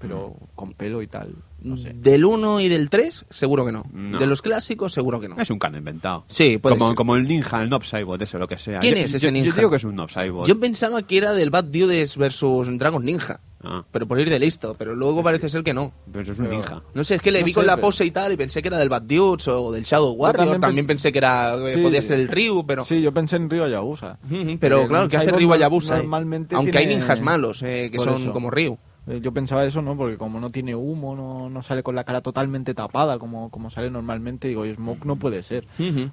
[0.01, 1.35] pero con pelo y tal.
[1.63, 1.93] No sé.
[1.95, 3.85] Del 1 y del 3, seguro que no.
[3.93, 4.19] No.
[4.19, 5.37] De los clásicos, seguro que no.
[5.39, 6.25] Es un cano inventado.
[6.29, 6.97] Sí, puede como, ser.
[6.97, 8.79] como el ninja, el Noob Saibot, ese, lo que sea.
[8.81, 9.51] ¿Quién Yo- es ese yo- ninja?
[9.51, 10.47] Yo digo que es un Saibot.
[10.49, 13.41] Yo pensaba que era del Bad Dudes versus Dragon Ninja.
[13.63, 15.93] Ah, Pero por ir de listo, pero luego parece ser que no.
[16.11, 16.83] pero eso es un Pero- ninja.
[16.95, 18.37] No sé, es que le No vi sé, con la pero- pose y tal y
[18.39, 20.47] pensé que era del Bad Dudes o del Shadow Warrior.
[20.47, 21.83] también También, pen- pensé que era eh, Sí.
[21.83, 22.87] podía ser el Ryu, pero...
[22.87, 24.19] Sí, yo pensé en Ryo Hayabusa.
[24.25, 25.97] Ujú, Pero Eh, claro, que hace Ryu no- Hayabusa.
[25.97, 25.99] eh.
[25.99, 28.33] normalmente Aunque hay tiene- ninjas malos, eh, que Por son eso.
[28.33, 28.79] como Ryu.
[29.07, 29.97] Eh, Yo pensaba eso, ¿no?
[29.97, 33.71] Porque como no tiene humo, no, no sale con la cara totalmente tapada como, como
[33.71, 35.67] sale normalmente, digo, y Smoke no puede ser.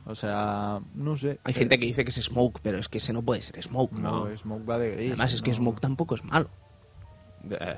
[0.05, 1.39] O sea, no sé.
[1.43, 3.93] Hay gente que dice que es Smoke, pero es que ese no puede ser Smoke.
[3.93, 4.37] No, No.
[4.37, 5.09] Smoke va de gris.
[5.11, 5.53] Además es que.
[5.53, 6.49] Smoke tampoco es malo.
[7.51, 7.75] Eh,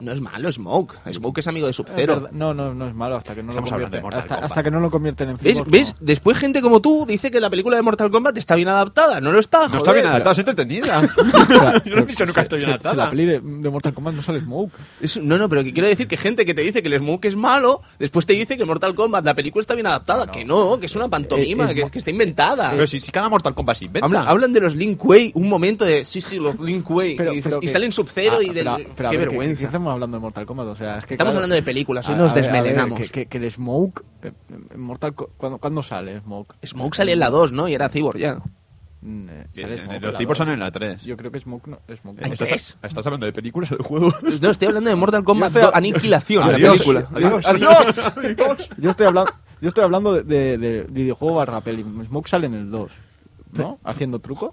[0.00, 0.94] No es malo Smoke.
[1.12, 2.28] Smoke es amigo de Sub-Zero.
[2.30, 4.02] No, no, no es malo hasta que no Estamos lo de convierten.
[4.02, 5.60] Mortal Hasta, hasta que no lo convierten en ¿Ves?
[5.66, 5.94] ¿Ves?
[5.98, 6.06] no.
[6.06, 9.20] Después gente como tú dice que la película de Mortal Kombat está bien adaptada.
[9.20, 9.78] No lo está, no joder.
[9.78, 11.02] está bien adaptada, es entretenida.
[11.84, 12.92] Yo no he dicho nunca se- estoy bien se- adaptada.
[12.92, 14.72] se la peli de, de Mortal Kombat no sale Smoke.
[15.00, 17.24] Es- no, no, pero que quiero decir que gente que te dice que el Smoke
[17.26, 20.26] es malo, después te dice que Mortal Kombat, la película está bien adaptada.
[20.26, 20.32] No.
[20.32, 22.70] Que no, que es una pantomima, Eh, que, está inventada.
[22.70, 24.06] Pero si, si cada Mortal Kombat se inventa.
[24.06, 27.16] Hablan, hablan de los Link Way, un momento de, sí, sí, los Link Way.
[27.16, 28.64] Pero- y, dices, pero y que- salen Sub-Zero Ah, y del...
[28.64, 29.60] pero- pero a qué ver, ¿qué- vergüenza.
[29.60, 30.66] ¿qué estamos hablando de Mortal Kombat?
[30.66, 32.52] O sea, es que, Estamos claro, hablando de películas, hoy a- nos a ver, a
[32.52, 32.98] ver, desmelenamos.
[33.00, 34.04] que, que- que el Smoke.
[34.22, 34.32] eh,
[34.74, 36.54] en Mortal ¿cuándo, ¿Cuándo sale Smoke?
[36.66, 37.66] Smoke salía en la 2, ¿no?
[37.68, 38.38] Y era Cyborg ya.
[39.00, 41.02] Mm, eh, sale Smoke los la tipos son en la 3.
[41.04, 41.78] Yo creo que Smoke no.
[41.96, 42.22] Smoke no.
[42.26, 42.78] ¿qué ¿Estás, es?
[42.82, 44.14] ¿Estás hablando de películas o de juegos?
[44.42, 47.08] No, estoy hablando de Mortal Kombat estoy- 2, Aniquilación, la Adiós, película.
[47.14, 48.12] adiós, adiós.
[48.16, 48.68] adiós.
[48.78, 51.82] Yo estoy hablando, yo estoy hablando de, de- de videojuego barra peli.
[52.06, 52.90] Smoke sale en el 2.
[53.52, 53.78] ¿No?
[53.84, 54.50] Haciendo trucos.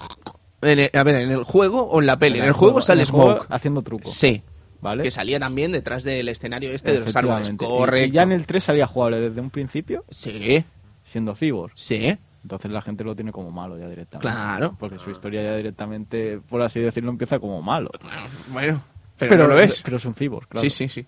[0.71, 2.39] En el- a ver, ¿en el juego o en la peli?
[2.39, 3.47] En el juego sale juego Smoke.
[3.49, 4.11] Haciendo trucos.
[4.13, 4.41] Sí.
[4.81, 5.03] ¿Vale?
[5.03, 7.49] Que salía también detrás del escenario este de los árboles.
[7.49, 8.07] Y- Correcto.
[8.07, 10.63] Y ya en el 3 salía jugable desde un principio, Sí,
[11.03, 11.71] siendo cyborg.
[11.75, 12.17] sí.
[12.43, 14.27] Entonces la gente lo tiene como malo ya directamente.
[14.31, 14.75] Claro.
[14.77, 17.89] Porque su historia ya directamente, por así decirlo, empieza como malo.
[18.49, 18.83] Bueno,
[19.17, 19.81] pero, no lo es.
[19.81, 20.61] Pero es un cyborg, claro.
[20.63, 21.07] Sí, sí, sí.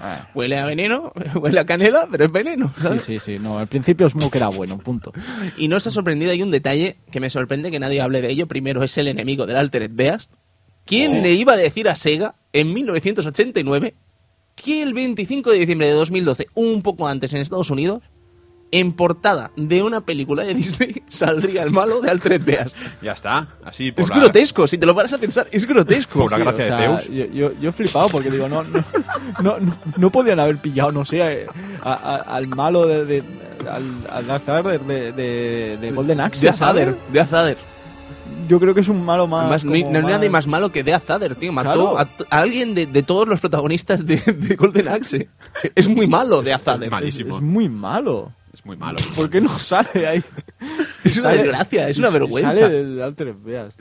[0.00, 0.28] Ah.
[0.34, 2.72] Huele a veneno, huele a canela, pero es veneno.
[2.76, 3.02] Sí, ¿sabes?
[3.02, 3.38] sí, sí.
[3.38, 5.12] No, al principio Smoke era bueno, punto.
[5.56, 8.30] Y no os ha sorprendido, hay un detalle que me sorprende que nadie hable de
[8.30, 8.46] ello.
[8.46, 10.32] Primero es el enemigo del Altered Beast.
[10.84, 13.94] ¿Quién le iba a decir a Sega en 1989
[14.54, 18.02] que el 25 de diciembre de 2012, un poco antes en Estados Unidos,
[18.80, 22.76] en portada de una película de Disney saldría el malo de Altered Beast?
[23.02, 26.20] Ya está, así por Es la- grotesco, si te lo paras a pensar, es grotesco.
[26.20, 27.08] Por la gracia o sea, de Zeus.
[27.08, 28.84] Yo, yo, yo he flipado porque digo, no, no,
[29.42, 31.46] no, no, no podían haber pillado, no sé,
[31.82, 33.22] a- a- al malo de, de-
[33.70, 36.40] al, al de, de, de Golden Axe.
[36.42, 36.48] De.
[36.50, 37.56] Azader, de Azader.
[38.48, 39.64] Yo creo que es un malo más.
[39.64, 41.50] No, hay- como no hay nadie más malo que de Azader, tío.
[41.52, 41.98] Mató Claro.
[42.30, 45.28] a, alguien de, de todos los protagonistas de, de Golden Axe.
[45.74, 46.84] Es muy malo de Azader.
[46.84, 47.36] Es, Malísimo.
[47.36, 48.32] es muy malo.
[48.64, 48.96] Es muy malo.
[49.14, 50.22] ¿Por qué no sale ahí?
[51.04, 52.54] Es una Sale- desgracia, es una vergüenza.
[52.54, 53.78] Sale del Altered Beast.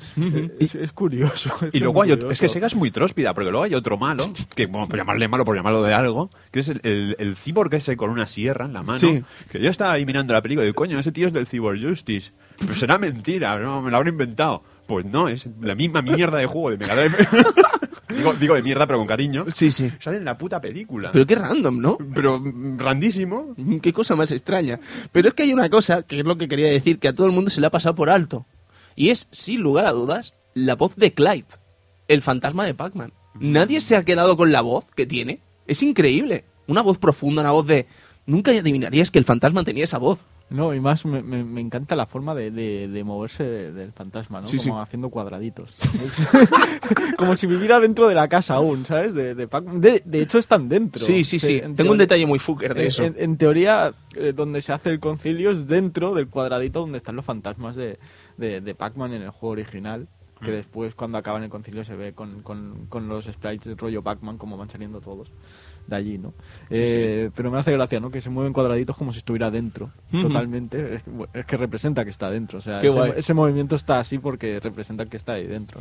[0.60, 1.54] es, es curioso.
[1.72, 2.50] Y luego hay otro, es que.
[2.50, 5.56] Sega es muy tróspida, porque luego hay otro malo, que bueno, por llamarle malo, por
[5.56, 8.84] llamarlo de algo, que es el, el, el cyborg ese con una sierra en la
[8.84, 9.00] mano.
[9.00, 9.24] Sí.
[9.50, 11.82] Que yo estaba ahí mirando la película y digo, coño, ese tío es del Cyborg
[11.82, 12.34] Justice.
[12.60, 14.62] Pero será mentira, no, me lo habrán inventado.
[14.86, 17.16] Pues no, es la misma mierda de juego de Mega Drive.
[18.18, 19.46] Digo, digo de mierda, pero con cariño.
[19.54, 19.92] Sí, sí.
[20.00, 21.12] Sale en la puta película.
[21.12, 21.98] Pero qué random, ¿no?
[22.14, 23.56] Pero mm, randísimo.
[23.82, 24.80] Qué cosa más extraña.
[25.12, 27.28] Pero es que hay una cosa, que es lo que quería decir, que a todo
[27.28, 28.46] el mundo se le ha pasado por alto.
[28.96, 31.46] Y es, sin lugar a dudas, la voz de Clyde,
[32.08, 33.14] el fantasma de Pac-Man.
[33.40, 35.40] Nadie se ha quedado con la voz que tiene.
[35.66, 36.46] Es increíble.
[36.68, 37.88] Una voz profunda, una voz de...
[38.26, 40.20] Nunca adivinarías que el fantasma tenía esa voz.
[40.54, 43.92] No, y más me, me- me encanta la forma de, de- de moverse de- del
[43.92, 44.48] fantasma, ¿no?
[44.48, 44.82] Sí, Como sí.
[44.84, 45.76] haciendo cuadraditos.
[47.18, 49.14] Como si viviera dentro de la casa aún, ¿sabes?
[49.14, 51.04] De, de, hecho, están dentro.
[51.04, 51.58] Sí, sí, sí.
[51.64, 53.04] en Tengo un detalle muy fucker de en- eso.
[53.04, 57.16] En, en teoría, eh, donde se hace el concilio es dentro del cuadradito donde están
[57.16, 57.98] los fantasmas de,
[58.38, 60.08] de, Pac-Man en el juego original.
[60.42, 60.56] Que Mm.
[60.56, 64.04] después, cuando acaba en el concilio, se ve con, con, con los sprites del rollo
[64.04, 65.32] Pac-Man, como van saliendo todos
[65.88, 66.34] de allí, ¿no?
[66.70, 68.10] Eh, Pero me hace gracia, ¿no?
[68.12, 69.92] Que se mueven cuadraditos como si estuviera dentro,
[70.22, 70.96] totalmente.
[70.96, 72.60] Es, que- es que representa que está dentro.
[72.60, 72.80] O sea,
[73.18, 75.80] ese movimiento está así porque representa que está ahí dentro.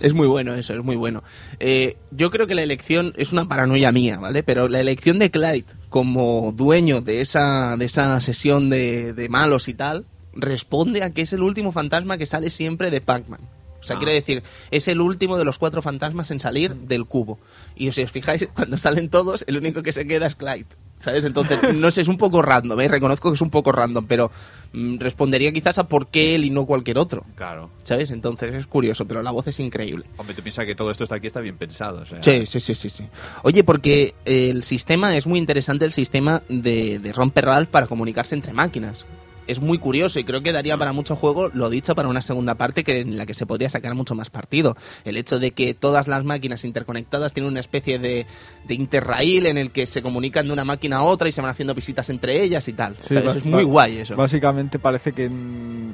[0.00, 1.22] Es muy bueno eso, es muy bueno.
[1.60, 4.42] Eh, yo creo que la elección es una paranoia mía, ¿vale?
[4.42, 9.68] Pero la elección de Clyde como dueño de esa, de esa sesión de, de malos
[9.68, 13.40] y tal, responde a que es el último fantasma que sale siempre de Pac-Man.
[13.82, 13.98] O sea, Ah.
[13.98, 17.38] quiere decir, es el último de los cuatro fantasmas en salir del cubo.
[17.76, 20.66] Y si os fijáis, cuando salen todos, el único que se queda es Clyde.
[20.98, 21.24] ¿Sabes?
[21.24, 22.86] Entonces, no sé, es un poco random, ¿eh?
[22.86, 24.30] Reconozco que es un poco random, pero
[24.72, 27.24] mm, respondería quizás a por qué él y no cualquier otro.
[27.34, 27.70] Claro.
[27.82, 28.12] ¿Sabes?
[28.12, 30.04] Entonces es curioso, pero la voz es increíble.
[30.16, 32.02] Hombre, tú piensas que todo esto está aquí está bien pensado.
[32.02, 33.04] O sea, Sí, sí, sí, sí, sí.
[33.42, 38.36] Oye, porque el sistema es muy interesante, el sistema de, de romper Ralph para comunicarse
[38.36, 39.04] entre máquinas.
[39.46, 42.54] Es muy curioso y creo que daría para mucho juego, lo dicho, para una segunda
[42.54, 44.76] parte que en la que se podría sacar mucho más partido.
[45.04, 48.26] El hecho de que todas las máquinas interconectadas tienen una especie de,
[48.66, 51.50] de interrail en el que se comunican de una máquina a otra y se van
[51.50, 52.96] haciendo visitas entre ellas y tal.
[53.10, 54.16] Es muy guay eso.
[54.16, 55.30] Básicamente parece que,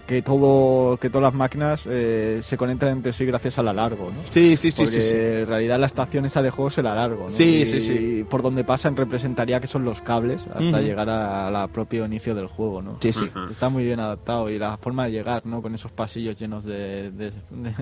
[0.06, 4.20] que todo que todas las máquinas eh, se conectan entre sí gracias al alargo, ¿no?
[4.30, 5.14] Sí, sí, sí, Porque sí, sí.
[5.14, 7.30] en realidad la estación esa de juego es el alargo, ¿no?
[7.30, 7.92] Sí, y, sí, sí.
[8.20, 10.78] y por donde pasan representaría que son los cables hasta Ujú.
[10.86, 12.98] llegar a la propio inicio del juego, ¿no?
[13.00, 13.30] Sí, sí.
[13.50, 15.62] Está muy bien adaptado y la forma de llegar, ¿no?
[15.62, 17.74] Con esos pasillos llenos de, de, de-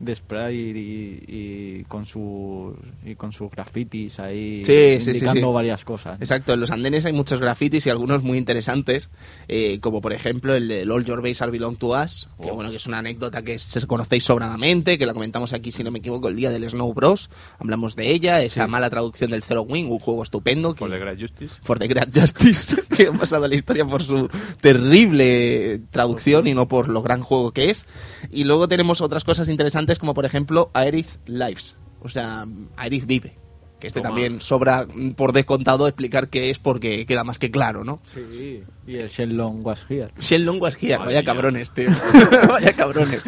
[0.00, 1.24] de spray y,
[1.80, 5.54] y con sus y con sus grafitis ahí Sí, sí, sí, indicando sí.
[5.54, 6.18] varias cosas.
[6.18, 6.24] ¿no?
[6.24, 9.10] Exacto, en los andenes hay muchos grafitis y algunos muy interesantes,
[9.48, 12.54] eh, como por ejemplo el de All Your Base Are Belong to Us, que Oh.
[12.54, 15.90] bueno, que es una anécdota que se conocéis sobradamente, que la comentamos aquí, si no
[15.90, 17.30] me equivoco, el día del Snow Bros.
[17.58, 20.72] Hablamos de ella, esa mala traducción del Zero Wing, un juego estupendo.
[20.74, 21.54] Que, For the Great Justice.
[21.62, 24.28] For the Great Justice, que ha pasado la historia por su
[24.60, 24.97] terrible
[25.90, 27.86] traducción y no por lo gran juego que es.
[28.30, 32.46] Y luego tenemos otras cosas interesantes como por ejemplo Aerith Lives, o sea,
[32.76, 33.38] Aerith vive.
[33.78, 34.08] Que este Toma.
[34.08, 38.00] también sobra mm, por descontado explicar qué es porque queda más que claro, ¿no?
[38.12, 40.10] Sí, y el Shenlong was here.
[40.18, 41.88] Shenlong was here, vaya cabrones, tío.
[42.48, 43.22] vaya cabrones.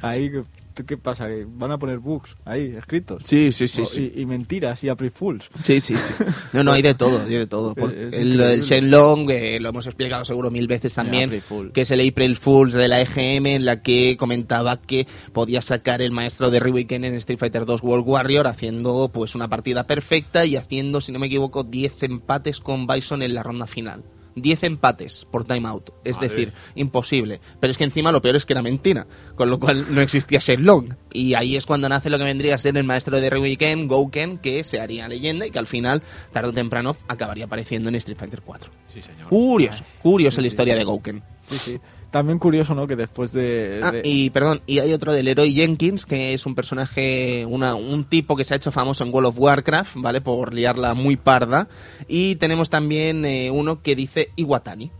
[0.00, 0.30] Ahí,
[0.74, 1.28] ¿qué- ¿qué pasa?
[1.28, 3.22] ¿Que ¿Van a poner bugs ahí escritos?
[3.24, 4.12] Sí, sí, sí, O- sí.
[4.16, 5.50] Y, y mentiras y April Fools.
[5.62, 6.14] Sí, sí, sí.
[6.52, 7.74] No, no, hay de todo, hay de todo.
[7.76, 8.60] Por- Es- es el-.
[8.62, 11.30] Shenlong, eh, lo hemos explicado seguro mil veces también,
[11.72, 16.02] que es el April Fools de la EGM, en la que comentaba que podía sacar
[16.02, 20.44] el maestro de Ryuken en Street Fighter 2 World Warrior haciendo pues una partida perfecta
[20.46, 24.02] y haciendo, si no me equivoco, 10 empates con Bison en la ronda final.
[24.36, 26.28] 10 empates por timeout, es Madre.
[26.28, 27.40] decir, imposible.
[27.60, 30.38] Pero es que encima lo peor es que era mentira, con lo cual no existía
[30.38, 30.96] Shenlong.
[31.12, 34.38] Y ahí es cuando nace lo que vendría a ser el maestro de Ryuken, Gouken,
[34.38, 36.02] que se haría leyenda y que al final,
[36.32, 38.70] tarde o temprano, acabaría apareciendo en Street Fighter 4.
[38.86, 39.28] Sí, señor.
[39.28, 41.22] Curioso, curioso la historia de Gouken.
[41.46, 41.80] Sí, sí.
[42.12, 42.86] También curioso, ¿no?
[42.86, 43.80] Que después de...
[43.82, 47.74] Ah, de- y perdón, y hay otro del héroe Jenkins, que es un personaje, una,
[47.74, 50.20] un tipo que se ha hecho famoso en World of Warcraft, ¿vale?
[50.20, 51.68] Por liarla muy parda.
[52.06, 54.90] Y tenemos también eh, uno que dice Iwatani,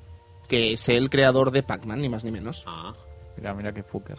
[0.49, 2.65] que es el creador de Pac-Man, ni más ni menos.
[2.67, 2.95] Ah.
[3.37, 4.17] Mira, mira qué fucker.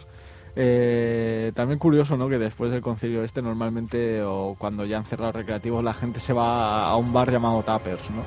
[0.56, 2.28] Eh, también curioso, ¿no?
[2.28, 6.32] Que después del concilio este, normalmente, o cuando ya han cerrado recreativos, la gente se
[6.32, 8.22] va a un bar llamado Tappers, ¿no?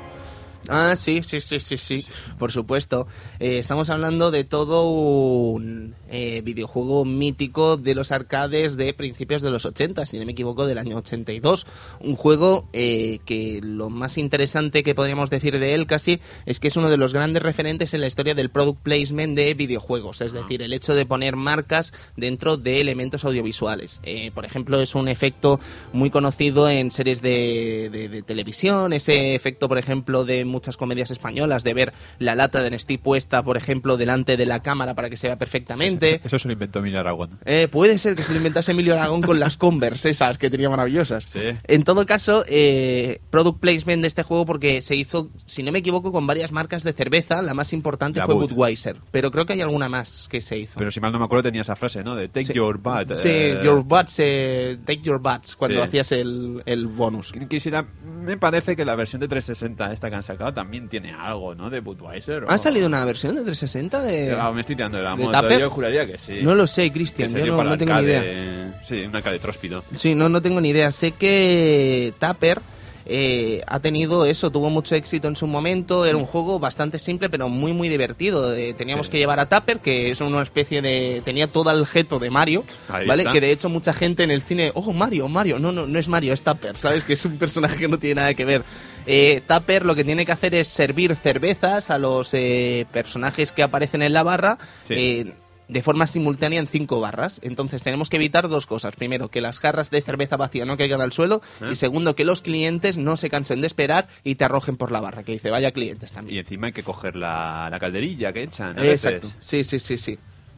[0.70, 2.06] Ah, sí, sí, sí, sí, sí,
[2.38, 3.08] por supuesto.
[3.40, 9.50] Eh, estamos hablando de todo un eh, videojuego mítico de los arcades de principios de
[9.52, 11.66] los 80, si no me equivoco, del año 82.
[12.02, 16.68] Un juego eh, que lo más interesante que podríamos decir de él casi es que
[16.68, 20.34] es uno de los grandes referentes en la historia del product placement de videojuegos, es
[20.34, 24.02] decir, el hecho de poner marcas dentro de elementos audiovisuales.
[24.34, 25.60] Por ejemplo, es un efecto
[25.94, 31.12] muy conocido en series de, de- de televisión, ese efecto, por ejemplo, de muchas comedias
[31.12, 35.10] españolas, de ver la lata de Nestí puesta, por ejemplo, delante de la cámara para
[35.10, 36.22] que se vea perfectamente.
[36.24, 37.40] Eso se lo inventó Emilio Aragón.
[37.46, 40.70] Eh, puede ser que se lo inventase Emilio Aragón con las Converse esas que tenía
[40.70, 41.26] maravillosas.
[41.28, 41.40] Sí.
[41.66, 45.80] En todo caso, eh, product placement de este juego porque se hizo, si no me
[45.80, 47.42] equivoco, con varias marcas de cerveza.
[47.42, 48.50] La más importante La fue Bud.
[48.52, 50.78] Budweiser, pero creo que hay alguna más que se hizo.
[50.80, 52.16] Pero si mal no me acuerdo tenía esa frase, ¿no?
[52.16, 52.54] De take Sí.
[52.54, 53.16] your butt.
[53.16, 55.84] Sí, eh, your butts, eh, take your butts, cuando Sí.
[55.84, 57.34] hacías el, el bonus.
[57.50, 61.56] Quisiera, me parece que la versión de 360 esta que han sacado también tiene algo,
[61.56, 61.70] ¿no?
[61.70, 62.44] De Budweiser.
[62.44, 64.32] o- ¿Ha salido una versión de 360 de...?
[64.40, 65.40] Ah, me estoy tirando de la ¿De moto.
[65.42, 65.60] Tupper?
[65.60, 66.40] Yo juraría que sí.
[66.42, 68.80] No lo sé, Cristian, yo no, no tengo ni idea.
[68.84, 69.84] Sí, un arcade tróspido.
[69.96, 70.92] Sí, no, no tengo ni idea.
[70.92, 72.62] Sé que Tapper
[73.10, 76.06] eh, ha tenido eso, tuvo mucho éxito en su momento.
[76.06, 78.54] Era un juego bastante simple, pero muy, muy divertido.
[78.54, 79.14] Eh, teníamos Sí.
[79.14, 81.22] que llevar a Tapper, que es una especie de.
[81.24, 83.22] tenía todo el jeto de Mario, Ahí ¿vale?
[83.24, 83.32] está.
[83.32, 84.72] Que de hecho mucha gente en el cine.
[84.74, 85.58] Oh, Mario, Mario.
[85.58, 87.06] No, no, no es Mario, es Tapper, ¿sabes?
[87.06, 88.64] Que es un personaje que no tiene nada que ver.
[89.08, 93.64] Eh, Tapper lo que tiene que hacer es servir cervezas a los eh, personajes que
[93.64, 94.58] aparecen en la barra.
[94.84, 94.94] Sí.
[94.96, 95.34] eh,
[95.70, 97.42] de forma simultánea en cinco barras.
[97.44, 98.96] Entonces tenemos que evitar dos cosas.
[98.96, 101.42] Primero, que las jarras de cerveza vacía no caigan al suelo.
[101.62, 101.72] ¿Eh?
[101.74, 105.02] Y segundo, que los clientes no se cansen de esperar y te arrojen por la
[105.02, 105.24] barra.
[105.24, 106.40] Que dice, vaya clientes Y también.
[106.40, 108.76] encima hay que coger la, la calderilla que echan.
[108.78, 109.06] veces.
[109.06, 109.28] Exacto.
[109.42, 110.18] Sí, sí, sí, sí.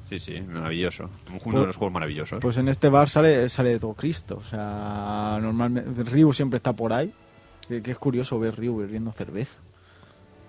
[0.10, 1.10] Sí, sí, maravilloso.
[1.44, 2.40] Uno de los juegos maravillosos.
[2.40, 4.38] Pues en este bar sale, sale todo Cristo.
[4.38, 7.12] O sea, normalmente Ryu siempre está por ahí.
[7.70, 9.60] Que, que es curioso ver Ryu bebiendo cerveza.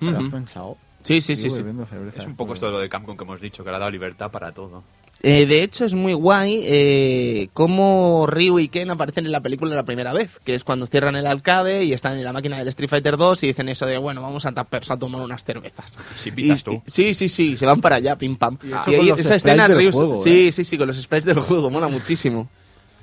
[0.00, 0.76] ¿Te lo has pensado?
[1.02, 1.58] Sí, sí, sí, Ryu sí.
[1.58, 2.20] bebiendo cerveza.
[2.22, 3.90] es un poco esto de lo de Capcom que hemos dicho, que le ha dado
[3.90, 4.82] libertad para todo.
[5.22, 9.74] Eh, de hecho, es muy guay eh, cómo Ryu y Ken aparecen en la película
[9.74, 12.68] la primera vez, que es cuando cierran el arcade y están en la máquina del
[12.68, 15.92] Street Fighter 2 y dicen eso de, bueno, vamos a Tappers a tomar unas cervezas.
[16.16, 16.82] Si pitas Y- tú.
[16.86, 18.56] Sí, sí, sí, se van para allá, pim pam.
[18.62, 19.92] Y ahí, esa escena Ryu...
[19.92, 20.52] juego, sí, ¿eh?
[20.52, 22.48] sí, sí, con los sprites del juego, mola muchísimo.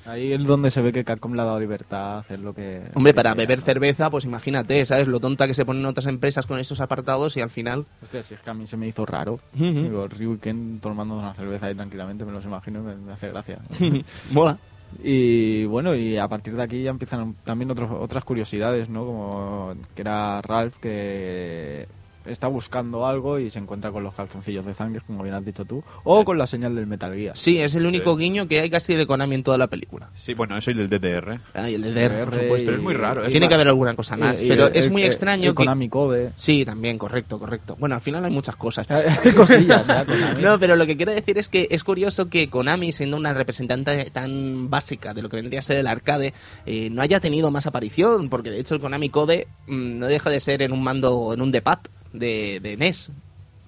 [0.07, 2.81] Ahí es donde se ve que Capcom le ha dado libertad a hacer lo que...
[2.93, 5.07] Hombre, para beber cerveza, pues imagínate, ¿sabes?
[5.07, 7.85] Lo tonta que se ponen otras empresas con estos apartados y al final...
[8.01, 9.39] Hostia, si es que a mí se me hizo raro.
[9.53, 9.63] Ujú.
[9.65, 13.11] Digo, Ryu y Ken tomando una cerveza ahí tranquilamente, me los imagino y me, me
[13.11, 13.59] hace gracia.
[14.31, 14.57] mola.
[15.03, 19.05] Y bueno, y a partir de aquí ya empiezan también otros, otras curiosidades, ¿no?
[19.05, 21.87] Como que era Ralph que
[22.27, 25.65] está buscando algo y se encuentra con los calzoncillos de sangre, como bien has dicho
[25.65, 27.35] tú, o con la señal del Metal Gear.
[27.37, 30.09] Sí, es el único guiño que hay casi de Konami en toda la película.
[30.17, 31.39] Sí, bueno, eso y el DDR.
[31.53, 32.65] Ah, y el de DR, por supuesto.
[32.65, 33.29] pero es muy raro, ¿eh?
[33.29, 35.49] Tiene que haber alguna cosa más, Y- y pero el- es muy el- extraño el
[35.51, 35.55] que...
[35.55, 36.31] Konami Code.
[36.35, 37.75] Sí, también, correcto, correcto.
[37.79, 38.85] Bueno, al final hay muchas cosas.
[39.23, 40.03] Hay cosillas, ¿eh?
[40.07, 40.41] Konami.
[40.41, 44.09] No, pero lo que quiero decir es que es curioso que Konami, siendo una representante
[44.11, 46.33] tan básica de lo que vendría a ser el arcade,
[46.65, 50.29] eh, no haya tenido más aparición, porque de hecho el Konami Code mm, no deja
[50.29, 51.79] de ser en un mando, en un D-pad
[52.19, 53.11] de, de NES.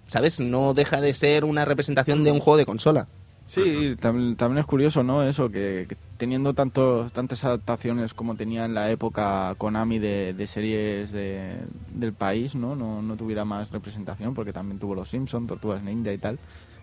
[0.07, 0.39] ¿Sabes?
[0.39, 3.07] No deja de ser una representación de un juego de consola.
[3.45, 5.23] Sí, también, también es curioso, ¿no?
[5.23, 10.47] Eso, que, que teniendo tantos, tantas adaptaciones como tenía en la época Konami de, de
[10.47, 11.57] series de-
[11.95, 12.75] del país, ¿no?
[12.75, 13.01] ¿no?
[13.01, 16.37] No tuviera más representación, porque también tuvo Los Simpsons, Tortugas Ninja y tal,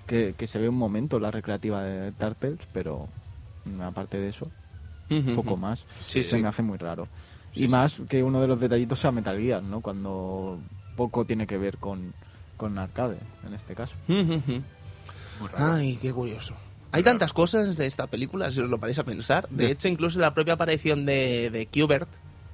[0.08, 3.06] que, que se ve un momento la recreativa de Turtles, pero
[3.64, 4.48] mm, aparte de eso,
[5.36, 5.84] poco más.
[6.08, 6.42] Sí, se sí.
[6.42, 7.06] me hace muy raro.
[7.54, 9.80] y más que uno de los detallitos sea Metal Gear, ¿no?
[9.80, 10.58] Cuando
[10.96, 12.14] poco tiene que ver con,
[12.56, 13.94] con arcade, en este caso.
[15.56, 16.54] Ay, qué curioso.
[16.92, 19.48] Hay tantas cosas de esta película, si os lo paráis a pensar.
[19.50, 22.08] De hecho, incluso la propia aparición de, de Qbert,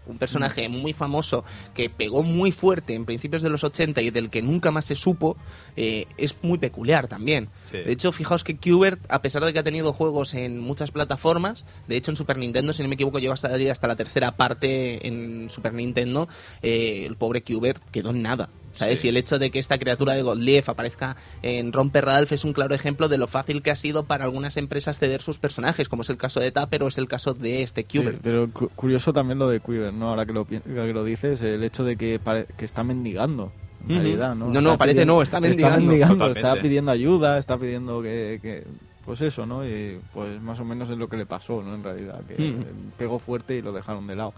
[0.07, 1.45] un personaje muy famoso
[1.75, 4.97] que pegó muy fuerte en principios de los 80 y del que nunca más se
[4.97, 5.37] supo,
[5.77, 7.49] eh, es muy peculiar también.
[7.71, 7.79] Sí.
[7.79, 11.65] De hecho, fijaos que Qbert, a pesar de que ha tenido juegos en muchas plataformas,
[11.89, 14.37] de hecho en Super Nintendo, si no me equivoco, llegó a salir hasta la tercera
[14.37, 16.29] parte en Super Nintendo,
[16.63, 18.49] eh, el pobre Qbert quedó en nada.
[18.73, 19.01] ¿Sabes?
[19.01, 19.07] Sí.
[19.07, 22.53] Y el hecho de que esta criatura de Godlief aparezca en Romper Ralph es un
[22.53, 26.03] claro ejemplo de lo fácil que ha sido para algunas empresas ceder sus personajes, como
[26.03, 28.21] es el caso de Tapper o es el caso de este Sí, Qbert.
[28.23, 30.09] pero cu- curioso también lo de Quiver, ¿no?
[30.09, 32.19] Ahora que lo, que lo dices, el hecho de que,
[32.57, 33.53] que está mendigando.
[33.89, 34.47] en realidad, ¿no?
[34.49, 35.81] No, no, Está parece pidiendo- no, está mendigando.
[35.81, 38.65] mendigando, está pidiendo ayuda, está pidiendo que, que-
[39.05, 39.67] pues eso, ¿no?
[39.67, 41.75] Y pues más o menos es lo que le pasó, ¿no?
[41.75, 42.93] En realidad, que Mm.
[42.97, 44.33] pegó fuerte y lo dejaron de lado.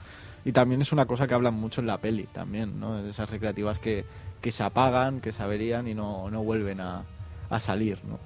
[0.45, 3.03] Y también es una cosa que hablan mucho en la peli, también, ¿no?
[3.03, 4.05] De esas recreativas que,
[4.41, 7.05] que se apagan, que se averían y no, no vuelven a,
[7.49, 8.19] a salir, ¿no?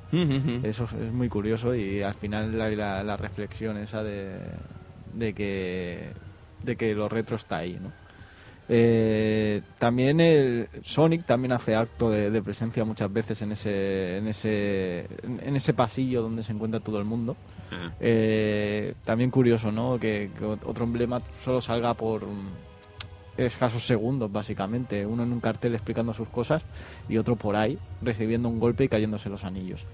[0.64, 4.38] Eso es, muy curioso y al final la, la reflexión esa de,
[5.14, 6.12] de que
[6.62, 7.92] de que lo retro está ahí, ¿no?
[8.70, 14.26] Eh, también el Sonic también hace acto de, de presencia muchas veces en ese en
[14.26, 17.36] ese en ese pasillo donde se encuentra todo el mundo.
[18.00, 19.98] Eh, también curioso, ¿no?
[19.98, 22.26] Que, que otro emblema solo salga por
[23.36, 25.06] escasos segundos, básicamente.
[25.06, 26.62] Uno en un cartel explicando sus cosas
[27.08, 29.86] y otro por ahí recibiendo un golpe y cayéndose los anillos.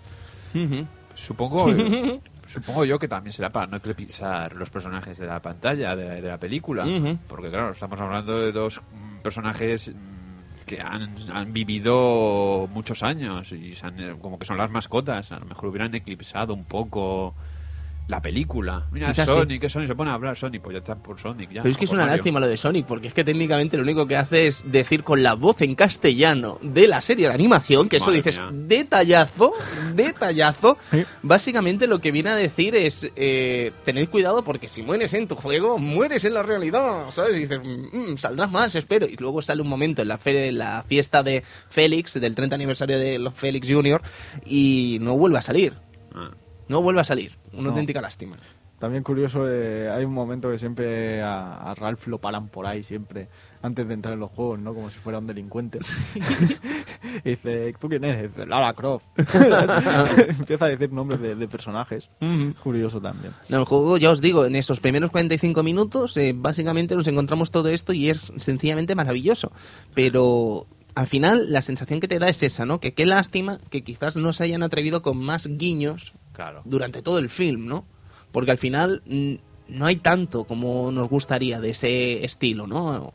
[1.14, 1.66] Supongo,
[2.47, 6.29] supongo yo que también será para no eclipsar los personajes de la pantalla, de, de
[6.29, 6.87] la película.
[7.27, 13.53] Porque, claro, estamos hablando de dos mm, personajes mm, que han, han vivido muchos años
[13.53, 15.33] y se han, eh, como que son las mascotas.
[15.33, 17.35] A lo mejor hubieran eclipsado un poco
[18.07, 18.87] la película.
[18.93, 19.35] Mira, Quizás sí.
[19.35, 21.51] Sonic, que Sonic se pone a hablar Sonic, pues ya está por Sonic.
[21.51, 22.17] Ya, Pero es que es una Mario.
[22.17, 25.23] lástima lo de Sonic, porque es que técnicamente lo único que hace es decir con
[25.23, 28.51] la voz en castellano de la serie de animación, que eso dices mía.
[28.53, 29.53] detallazo,
[29.95, 30.77] detallazo.
[30.91, 31.03] Sí.
[31.23, 35.35] Básicamente lo que viene a decir es eh, tened cuidado porque si mueres en tu
[35.35, 37.37] juego, mueres en la realidad, ¿sabes?
[37.37, 39.07] Y dices, "Mm, saldrás más, espero.
[39.07, 42.55] Y luego sale un momento en la, fe- en la fiesta de Félix, del 30
[42.55, 44.03] aniversario de los Félix Jr.,
[44.45, 45.75] y no vuelve a salir.
[46.15, 46.31] Ah.
[46.69, 47.37] No vuelve a salir.
[47.53, 47.69] Una No.
[47.71, 48.37] auténtica lástima.
[48.79, 52.83] También curioso, eh, hay un momento que siempre a, a Ralph lo paran por ahí,
[52.83, 53.29] siempre,
[53.62, 54.75] antes de entrar en los juegos, ¿no?
[54.75, 55.79] Como si fuera un delincuente.
[57.25, 58.35] y dice, ¿tú quién eres?
[58.35, 59.07] Dice, Lara Croft.
[60.39, 62.11] Empieza a decir nombres de, de personajes.
[62.62, 63.33] Curioso también.
[63.49, 67.51] No, el juego, ya os digo, en esos primeros 45 minutos, eh, básicamente nos encontramos
[67.51, 69.53] todo esto y es sencillamente maravilloso.
[69.95, 72.81] Pero al final, la sensación que te da es esa, ¿no?
[72.81, 76.62] Que qué lástima que quizás no se hayan atrevido con más guiños Claro.
[76.64, 77.87] durante todo el film, ¿no?
[78.32, 79.03] Porque al final
[79.68, 83.14] no hay tanto como nos gustaría de ese estilo, ¿no?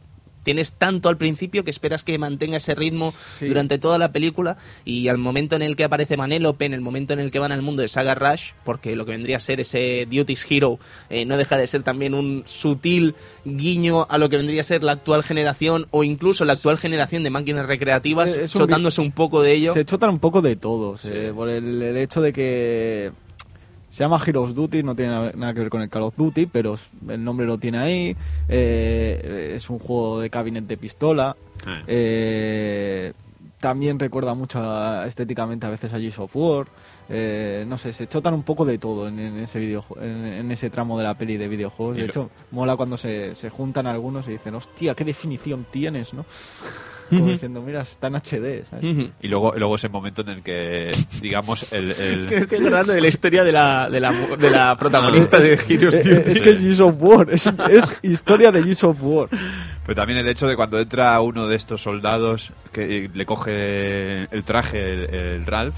[0.50, 3.48] Tienes tanto al principio que esperas que mantenga ese ritmo Sí.
[3.48, 7.14] durante toda la película y al momento en el que aparece Manélope, en el momento
[7.14, 9.60] en el que van al mundo de Saga Rush, porque lo que vendría a ser
[9.60, 10.80] ese Duty's Hero
[11.12, 13.14] eh, no deja de ser también un sutil
[13.46, 17.22] guiño a lo que vendría a ser la actual generación o incluso la actual generación
[17.22, 19.74] de máquinas recreativas, Es un chotándose un poco de ello.
[19.76, 23.12] Se chotan un poco de todos, eh, por el, el hecho de que
[23.90, 26.78] se llama Heroes Duty, no tiene nada- que ver con el Call of Duty, pero
[27.08, 28.16] el nombre lo tiene ahí.
[28.48, 31.36] eh, es un juego de cabinet de pistola.
[31.66, 31.84] Ah.
[31.88, 33.14] eh,
[33.60, 36.68] también recuerda mucho a- estéticamente a veces a Gears of War.
[37.12, 40.52] eh, no sé, se chotan un poco de todo en, en ese videojue- en, en
[40.52, 41.98] ese tramo de la peli de videojuegos.
[41.98, 46.26] De hecho, mola cuando se, se juntan algunos y dicen, hostia, qué definición tienes, ¿no?
[47.10, 48.86] Como diciendo, mira, está en HD, ¿sabes?
[48.86, 49.10] Ujú.
[49.22, 50.92] Y luego, luego ese momento en el que,
[51.22, 51.92] digamos, el...
[52.00, 54.76] el- Es que me estoy acordando de la historia de la, de la, de la
[54.78, 56.10] protagonista de Heroes Duty.
[56.10, 59.30] eh, es que es Gears of War, es, es historia de Gears of War.
[59.86, 64.24] Pero también el hecho de cuando entra uno de estos soldados que eh, le coge
[64.34, 65.76] el traje el, el Ralph,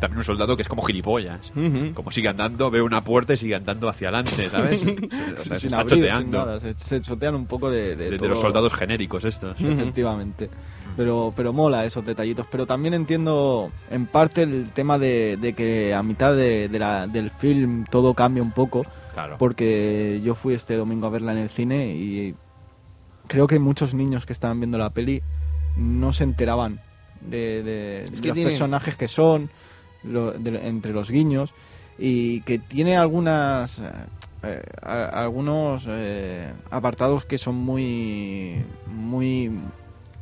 [0.00, 1.52] también un soldado que es como gilipollas.
[1.94, 4.80] Como sigue andando, ve una puerta y sigue andando hacia adelante, ¿sabes?
[4.80, 6.38] Se, o sea, se está abrir, sin choteando.
[6.38, 8.28] nada, se, se chotean un poco de, de De, de todo.
[8.30, 9.60] los soldados genéricos estos.
[9.60, 10.50] efectivamente.
[10.96, 12.46] Pero, pero mola esos detallitos.
[12.50, 17.06] Pero también entiendo en parte el tema de, de que a mitad de, de la-
[17.06, 18.84] del film todo cambia un poco.
[19.14, 19.36] Claro.
[19.38, 22.34] Porque yo fui este domingo a verla en el cine y
[23.28, 25.22] creo que muchos niños que estaban viendo la peli
[25.76, 26.80] no se enteraban
[27.20, 29.50] de, de- Es de que los tiene- personajes que son,
[30.04, 31.52] lo- de- entre los guiños,
[31.98, 33.90] y que tiene algunas eh,
[34.42, 39.50] eh, a- algunos eh, apartados que son muy muy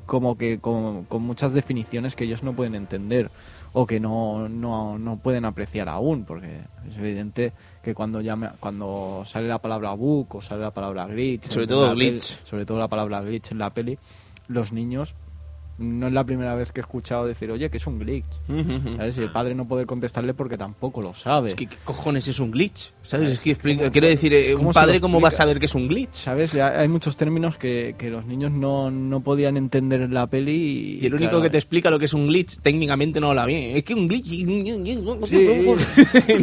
[0.07, 3.31] como que con, con muchas definiciones que ellos no pueden entender
[3.75, 7.53] o que no, no, no pueden apreciar aún porque es evidente
[7.83, 11.91] que cuando llame, cuando sale la palabra bug o sale la palabra glitch Sobre todo
[11.91, 12.43] peli- glitch.
[12.45, 13.99] sobre todo la palabra glitch en la peli
[14.49, 15.15] los niños
[15.79, 18.27] no es la primera vez que he escuchado decir oye que es un glitch.
[18.97, 19.17] ¿sabes?
[19.19, 22.39] y el padre no poder contestarle porque tampoco lo sabe Es que, ¿qué cojones es
[22.41, 22.93] un glitch?
[23.03, 23.31] ¿Sabes?
[23.31, 25.89] Es que explica- quiero decir, eh, un padre, ¿cómo va a saber que es un
[25.89, 26.15] glitch?
[26.15, 26.53] ¿Sabes?
[26.53, 30.53] Ya hay muchos términos que, que los niños no, no podían entender en la peli.
[30.53, 33.29] Y, Y el único claro, que te explica lo que es un glitch técnicamente no
[33.31, 33.77] habla bien.
[33.77, 34.27] Es que un glitch.
[34.27, 35.65] Sí.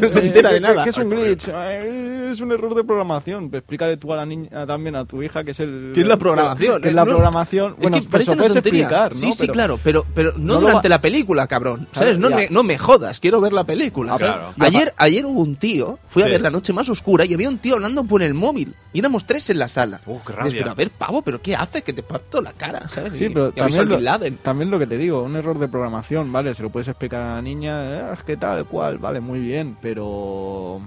[0.01, 0.83] no se Eh, entera ¿qué- de nada.
[0.83, 1.47] ¿Qué es un glitch?
[1.49, 3.49] Eh, Es un error de programación.
[3.49, 5.91] Pues explícale tú a la niña también a tu hija que es el.
[5.93, 6.81] ¿Qué es la programación?
[6.81, 7.73] Que es la programación.
[7.73, 8.81] es Bueno, que pues parece eso una puedes tontería.
[8.83, 9.11] explicar.
[9.13, 9.17] ¿no?
[9.25, 9.33] Sí, ¿no?
[9.33, 11.87] sí, Pero- claro, pero, pero no, durante va- la película, cabrón.
[11.91, 12.17] ¿Sabes?
[12.17, 14.13] No me, no me jodas, quiero ver la película.
[14.13, 14.53] Ah, claro.
[14.59, 17.57] Ayer, ayer hubo un tío, fui a ver La Noche Más Oscura y había un
[17.57, 18.73] tío hablando por el móvil.
[18.93, 19.99] Y éramos tres en la sala.
[20.05, 20.51] Uh, qué rabia.
[20.57, 21.81] pero a ver, pavo, ¿pero qué haces?
[21.83, 23.17] Que te parto la cara, ¿sabes?
[23.17, 23.99] Sí, Y- pero y también lo,
[24.41, 26.53] también lo que te digo, un error de programación, ¿vale?
[26.55, 28.97] Se lo puedes explicar a la niña, eh, ¿qué tal, cual?
[28.97, 30.81] Vale, muy bien, pero...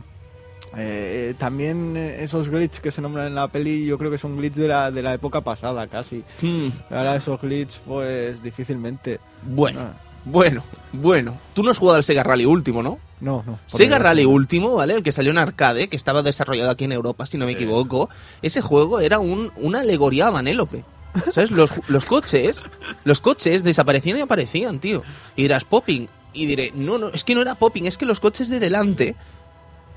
[0.77, 4.37] eh, también eh, esos glitches que se nombran en la peli, yo creo que son
[4.37, 6.25] glitches de la, de la época pasada, casi.
[6.43, 9.21] Hmm, Ahora esos glitches, pues difícilmente.
[9.43, 9.93] Bueno, Ah,
[10.25, 10.63] bueno,
[10.93, 11.39] bueno.
[11.55, 12.99] Tú no has jugado al Sega Rally último, ¿no?
[13.21, 13.59] no, no.
[13.67, 13.99] Sega.
[13.99, 14.95] Rally último, ¿vale?
[14.95, 17.57] El que salió en arcade, que estaba desarrollado aquí en Europa, si no me Sí.
[17.57, 18.09] equivoco.
[18.43, 20.85] Ese juego era un, una alegoría a Vanellope.
[21.33, 21.51] ¿Sabes?
[21.51, 22.63] Los, los coches,
[23.05, 25.03] los coches desaparecían y aparecían, tío.
[25.35, 26.07] Y dirás, popping.
[26.35, 29.17] Y diré, no, no, es que no era popping, es que los coches de delante,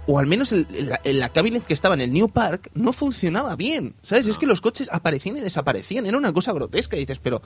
[0.08, 0.68] o al menos el-
[1.04, 3.96] el- la, cabinet que estaba en el New Park, no funcionaba bien.
[4.02, 4.28] ¿Sabes?
[4.28, 6.06] Es que los coches aparecían y desaparecían.
[6.06, 6.98] Era una cosa grotesca.
[6.98, 7.42] Y dices, pero,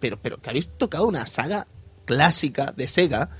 [0.00, 1.66] pero, pero, que habéis tocado una saga
[2.04, 3.30] clásica de Sega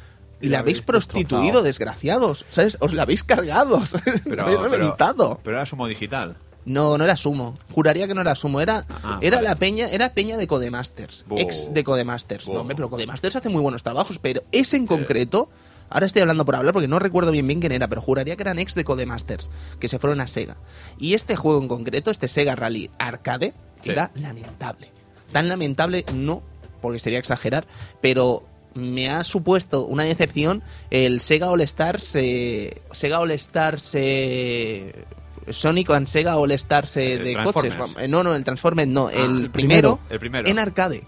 [0.41, 1.63] y, la habéis habéis prostituido, destrozado.
[1.65, 2.47] desgraciados.
[2.49, 2.79] ¿Sabes?
[2.81, 3.85] Os la habéis cargado.
[3.87, 4.23] ¿sabes?
[4.25, 5.41] Pero, la habéis reventado.
[5.43, 6.37] pero era sumo digital.
[6.67, 7.59] No, no era Sumo.
[7.73, 8.61] Juraría que no era Sumo.
[8.61, 9.49] Era, Ah, era vale.
[9.49, 11.25] la peña, era peña de Codemasters.
[11.27, 11.39] Bo.
[11.39, 12.47] Ex de Codemasters.
[12.47, 12.53] Bo.
[12.55, 15.49] No, hombre, pero Codemasters hace muy buenos trabajos, pero ese en concreto,
[15.91, 18.43] ahora estoy hablando por hablar porque no recuerdo bien bien quién era, pero juraría que
[18.43, 20.57] eran ex de Codemasters, que se fueron a Sega.
[20.99, 23.91] Y este juego en concreto, este Sega Rally Arcade, Sí.
[23.91, 24.91] era lamentable.
[25.33, 26.43] Tan lamentable, no,
[26.81, 27.67] porque sería exagerar,
[28.01, 35.05] pero me ha supuesto una decepción el Sega All Stars, eh, Sega All Stars eh,
[35.49, 37.75] Sonic and Sega All Stars eh, de coches.
[37.99, 40.49] Eh, No, no, el Transformers no, Ah, el, el primero, primero, el primero.
[40.49, 41.03] en arcade.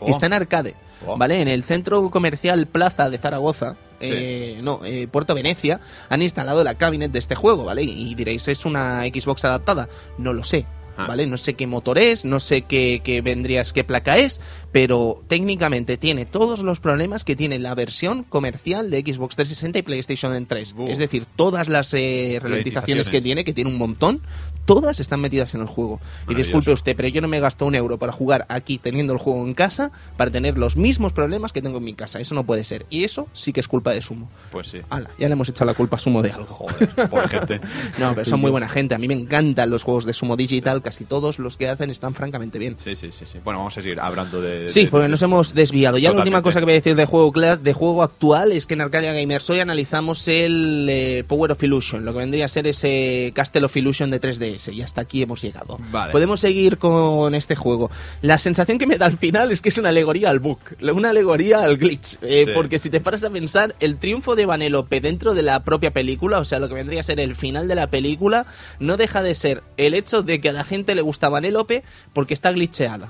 [0.00, 0.10] Oh.
[0.10, 0.74] Está en arcade,
[1.06, 1.16] Oh.
[1.16, 1.40] ¿vale?
[1.40, 6.74] En el centro comercial Plaza de Zaragoza, eh, no, eh, Puerto Venecia, han instalado la
[6.76, 7.82] cabinet de este juego, ¿vale?
[7.82, 9.88] Y diréis, ¿es una Xbox adaptada?
[10.18, 10.66] No lo sé,
[10.98, 11.06] Ah.
[11.08, 11.26] ¿vale?
[11.26, 14.40] No sé qué motor es, no sé qué, qué vendrías, qué placa es,
[14.76, 19.82] pero técnicamente tiene todos los problemas que tiene la versión comercial de Xbox 360 y
[19.82, 20.72] PlayStation 3.
[20.74, 20.88] Buh.
[20.88, 24.20] Es decir, todas las eh, ralentizaciones que tiene, que tiene un montón,
[24.66, 25.98] todas están metidas en el juego.
[26.28, 29.18] Y disculpe usted, pero yo no me gasto un euro para jugar aquí teniendo el
[29.18, 32.20] juego en casa para tener los mismos problemas que tengo en mi casa.
[32.20, 32.84] Eso no puede ser.
[32.90, 34.28] Y eso sí que es culpa de Sumo.
[34.52, 34.80] Pues sí.
[34.90, 36.54] Ala, ya le hemos echado la culpa a Sumo de algo.
[36.54, 37.60] Joder, por gente.
[37.98, 38.94] No, pero son muy buena gente.
[38.94, 40.82] A mí me encantan los juegos de Sumo Digital.
[40.82, 42.76] Casi todos los que hacen están francamente bien.
[42.78, 43.38] Sí, sí, sí, sí.
[43.42, 44.65] Bueno, vamos a seguir hablando de...
[44.68, 45.98] Sí, de- porque nos hemos desviado.
[45.98, 48.74] Ya la última cosa que voy a decir de juego de juego actual es que
[48.74, 52.66] en Arcadia Gamers hoy analizamos el eh, Power of Illusion, lo que vendría a ser
[52.66, 54.72] ese Castle of Illusion de 3DS.
[54.72, 55.78] Y hasta aquí hemos llegado.
[55.90, 56.12] Vale.
[56.12, 57.90] Podemos seguir con este juego.
[58.22, 60.58] La sensación que me da al final es que es una alegoría al bug,
[60.94, 62.18] una alegoría al glitch.
[62.22, 62.52] eh, Sí.
[62.54, 66.38] Porque si te paras a pensar, el triunfo de Vanellope dentro de la propia película,
[66.38, 68.46] o sea, lo que vendría a ser el final de la película,
[68.78, 72.34] no deja de ser el hecho de que a la gente le gusta Vanellope porque
[72.34, 73.08] está glitcheada.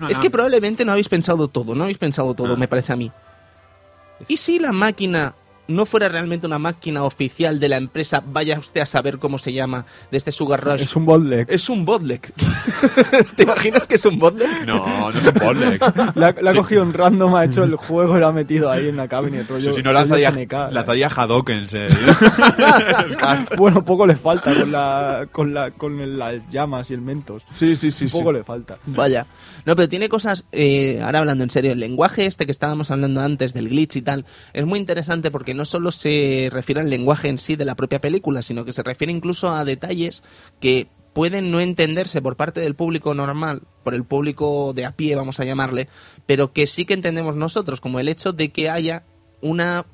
[0.00, 2.56] Una- Es que probablemente no habéis pensado todo, no habéis pensado todo, Ah.
[2.56, 3.10] me parece a mí.
[4.28, 5.34] ¿Y si la máquina
[5.66, 9.54] no fuera realmente una máquina oficial de la empresa, vaya usted a saber cómo se
[9.54, 10.82] llama, de este Sugar Rush?
[10.82, 11.46] Es un bootleg.
[11.50, 12.20] Es un botleg.
[13.36, 14.66] ¿Te imaginas que es un botleg?
[14.66, 15.80] No, no es un bootleg.
[16.16, 16.58] La, la ha Sí.
[16.58, 19.48] cogido un random, ha hecho el juego y lo ha metido ahí en la cabinet.
[19.48, 20.52] rollo- si no lanzaría, SNK.
[20.70, 21.72] lanzaría Hadokens.
[21.72, 21.86] eh.
[23.56, 27.42] Bueno, poco le falta con la con la con el- las llamas y el mentos.
[27.50, 28.04] Sí, sí, sí.
[28.04, 28.76] Un poco le falta.
[28.86, 29.26] Vaya.
[29.64, 33.20] No, pero tiene cosas, eh, ahora hablando en serio, el lenguaje este que estábamos hablando
[33.20, 37.28] antes del glitch y tal, es muy interesante porque no solo se refiere al lenguaje
[37.28, 40.22] en sí de la propia película, sino que se refiere incluso a detalles
[40.60, 45.14] que pueden no entenderse por parte del público normal, por el público de a pie,
[45.14, 45.88] vamos a llamarle,
[46.26, 49.04] pero que sí que entendemos nosotros, como el hecho de que haya
[49.40, 49.86] una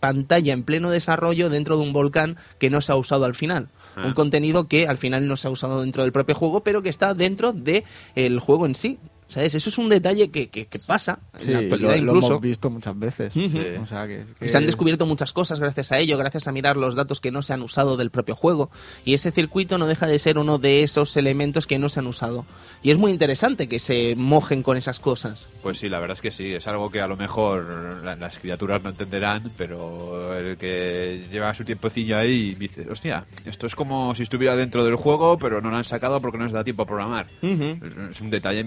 [0.00, 3.68] pantalla en pleno desarrollo dentro de un volcán que no se ha usado al final.
[3.96, 4.06] Ah.
[4.06, 6.90] Un contenido que al final no se ha usado dentro del propio juego, pero que
[6.90, 8.98] está dentro del el juego en sí.
[9.28, 9.56] ¿Sabes?
[9.56, 12.26] Eso es un detalle que, que- que pasa en Sí, la actualidad lo, lo incluso.
[12.28, 13.34] hemos visto muchas veces.
[13.34, 13.48] Ujú.
[13.48, 13.58] Sí.
[13.82, 16.52] O sea, que, que- Y se han descubierto muchas cosas gracias a ello, gracias a
[16.52, 18.70] mirar los datos que no se han usado del propio juego.
[19.04, 22.06] Y ese circuito no deja de ser uno de esos elementos que no se han
[22.06, 22.46] usado.
[22.84, 25.48] Y es muy interesante que se mojen con esas cosas.
[25.60, 26.52] Pues sí, la verdad es que sí.
[26.54, 31.52] Es algo que a lo mejor la- las criaturas no entenderán, pero el que lleva
[31.52, 35.70] su tiempecillo ahí dice, hostia, esto es como si estuviera dentro del juego, pero no
[35.70, 37.26] lo han sacado porque no les da tiempo a programar.
[37.42, 38.64] Es un detalle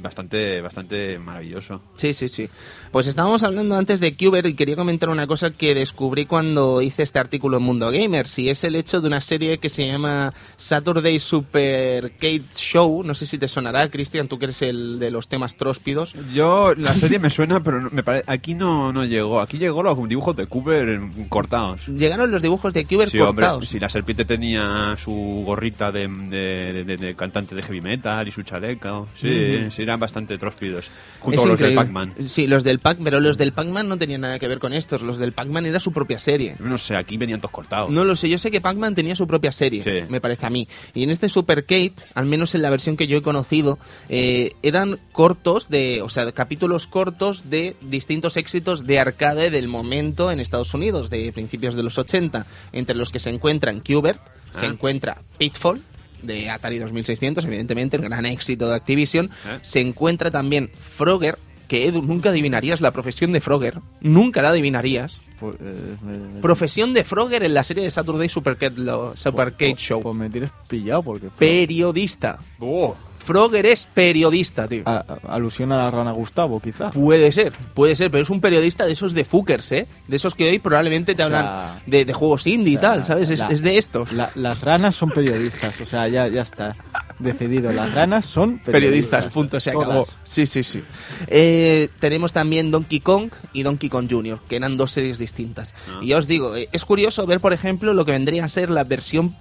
[0.00, 1.80] bastante, bastante maravilloso.
[1.94, 2.48] Sí, sí, sí.
[2.90, 7.02] Pues estábamos hablando antes de Cuber y quería comentar una cosa que descubrí cuando hice
[7.02, 10.32] este artículo en Mundo Gamers y es el hecho de una serie que se llama
[10.56, 13.02] Saturday Super Kate Show.
[13.04, 16.14] No sé si te sonará, Cristian, tú que eres el de los temas tróspidos.
[16.34, 19.40] Yo, la serie me suena, pero me pare- aquí no, no llegó.
[19.40, 21.86] Aquí llegó los dibujos de en- cortados.
[21.88, 23.68] Llegaron los dibujos de Cuber Sí, hombre, cortados.
[23.68, 28.32] si la serpiente tenía su gorrita de, de- de- de- cantante de heavy metal y
[28.32, 29.08] su chaleco.
[29.20, 30.86] Sí, sí, eran bastante tróspidos.
[31.20, 31.74] Junto Es a los del.
[31.74, 32.14] Pac-Man.
[32.26, 35.02] Sí, los del Pac, pero los del Pac-Man no tenían nada que ver con estos.
[35.02, 36.56] Los del Pac-Man era su propia serie.
[36.58, 37.90] No sé, aquí venían todos cortados.
[37.90, 40.06] No lo sé, yo sé que Pac-Man tenía su propia serie, Sí.
[40.08, 40.66] me parece a mí.
[40.94, 43.78] Y en este Super Kate, al menos en la versión que yo he conocido,
[44.08, 50.30] eh, eran cortos de, o sea, capítulos cortos de distintos éxitos de arcade del momento
[50.30, 54.20] en Estados Unidos, de principios de los 80, entre los que se encuentran Qbert,
[54.52, 54.68] se Ah.
[54.68, 55.80] encuentra Pitfall
[56.22, 59.58] de Atari 2600, evidentemente, el gran éxito de Activision, Ah.
[59.62, 65.20] se encuentra también Frogger, que Edu, nunca adivinarías la profesión de Frogger, nunca la adivinarías.
[65.40, 69.72] Pues, eh, me- me- Profesión de Frogger en la serie de Saturday Supercat lo- Supercade
[69.72, 70.02] pues- Show.
[70.02, 71.28] Pues me tienes pillado porque...
[71.38, 72.38] Periodista.
[72.58, 74.82] Oh, Frogger es periodista, tío.
[74.86, 76.90] A- a- alusión a la rana Gustavo, quizá.
[76.90, 79.86] Puede ser, puede ser, pero es un periodista de esos de Fuckers, ¿eh?
[80.08, 81.38] De esos que hoy probablemente te O sea,
[81.68, 83.28] hablan de, de juegos indie y O sea, tal, ¿sabes?
[83.30, 84.12] Es, de estos.
[84.12, 86.74] la- las ranas son periodistas, o sea, ya, ya está
[87.20, 87.72] decidido.
[87.72, 89.32] Las ranas son periodistas, periodistas.
[89.32, 89.88] punto, se Todas.
[89.88, 90.06] acabó.
[90.24, 90.82] Sí, sí, sí.
[91.26, 95.74] Eh, tenemos también Donkey Kong y Donkey Kong Jr., que eran dos series distintas.
[95.88, 96.00] Ah.
[96.02, 98.70] Y ya os digo, eh, es curioso ver, por ejemplo, lo que vendría a ser
[98.70, 99.36] la versión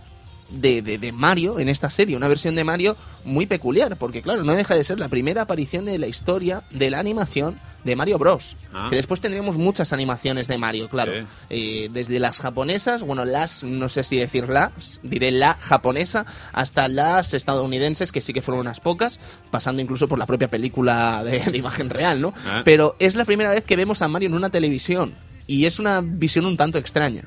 [0.50, 4.44] de, de- de Mario en esta serie, una versión de Mario muy peculiar, porque claro,
[4.44, 8.18] no deja de ser la primera aparición en la historia de la animación de Mario
[8.18, 8.56] Bros.
[8.74, 8.88] Ah.
[8.90, 11.14] Que después tendríamos muchas animaciones de Mario, claro.
[11.14, 11.28] Sí.
[11.50, 16.88] Eh, desde las japonesas, bueno, las, no sé si decir las, diré la japonesa, hasta
[16.88, 19.20] las estadounidenses, que sí que fueron unas pocas,
[19.52, 22.34] pasando incluso por la propia película de, de imagen real, ¿no?
[22.46, 22.62] Ah.
[22.66, 25.14] Pero es la primera vez que vemos a Mario en una televisión.
[25.48, 27.24] Y es una visión un tanto extraña.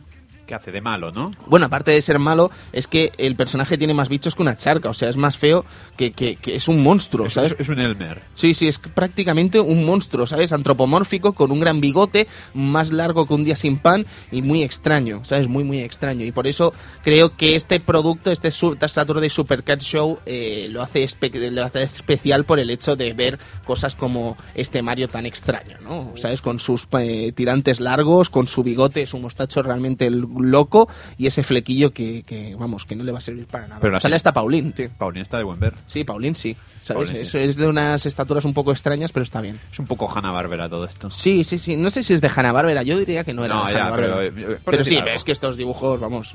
[0.47, 1.31] Que hace de malo, ¿no?
[1.47, 4.89] Bueno, aparte de ser malo, es que el personaje tiene más bichos que una charca.
[4.91, 5.65] O sea, es más feo
[5.97, 7.55] que, que- que es un monstruo, Es, ¿sabes?
[7.59, 8.23] es- un Elmer.
[8.35, 10.53] Sí, sí, es prácticamente un monstruo, ¿sabes?
[10.53, 15.25] Antropomórfico, con un gran bigote, más largo que un día sin pan y muy extraño,
[15.25, 15.49] ¿sabes?
[15.49, 16.25] Muy, muy extraño.
[16.25, 16.73] Y por eso
[17.05, 21.07] creo que este producto, este Su- Saturday Supercat Show, eh, lo, hace
[21.51, 26.13] lo hace especial por el hecho de ver cosas como este Mario tan extraño, ¿no?
[26.17, 26.43] ¿Sabes?
[26.43, 31.43] Con sus eh, tirantes largos, con su bigote, su mostacho realmente l- loco y ese
[31.43, 33.81] flequillo que, que, vamos, que no le va a servir para nada.
[33.81, 34.91] Pero la Sale se- hasta Paulín, tío.
[34.99, 35.75] Paulín está de buen ver.
[35.87, 36.57] Sí, Paulín sí.
[36.81, 37.09] ¿Sabes?
[37.09, 37.39] Paulín sí.
[37.39, 39.59] Es de unas estaturas un poco extrañas, pero está bien.
[39.73, 41.11] Es un poco Hanna Barbera todo esto.
[41.11, 41.77] Sí, sí, sí.
[41.77, 42.83] No sé si es de Hanna-Barbera.
[42.83, 44.17] Yo diría que no era No, de ya, Hanna-Barbera.
[44.35, 45.11] pero, Pero, eh, decir sí, algo.
[45.15, 46.35] es que estos dibujos, vamos,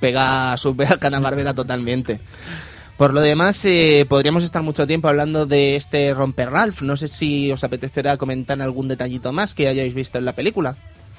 [0.00, 2.20] pega su pega Hanna-Barbera totalmente.
[2.96, 6.82] Por lo demás, eh, podríamos estar mucho tiempo hablando de este Romper Ralph.
[6.82, 10.76] No sé si os apetecerá comentar algún detallito más que hayáis visto en la película.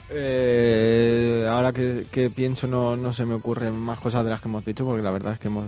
[0.10, 4.47] Eh, ahora que, que pienso no, no se me ocurren más cosas de las que
[4.47, 5.66] hemos dicho porque la verdad es que hemos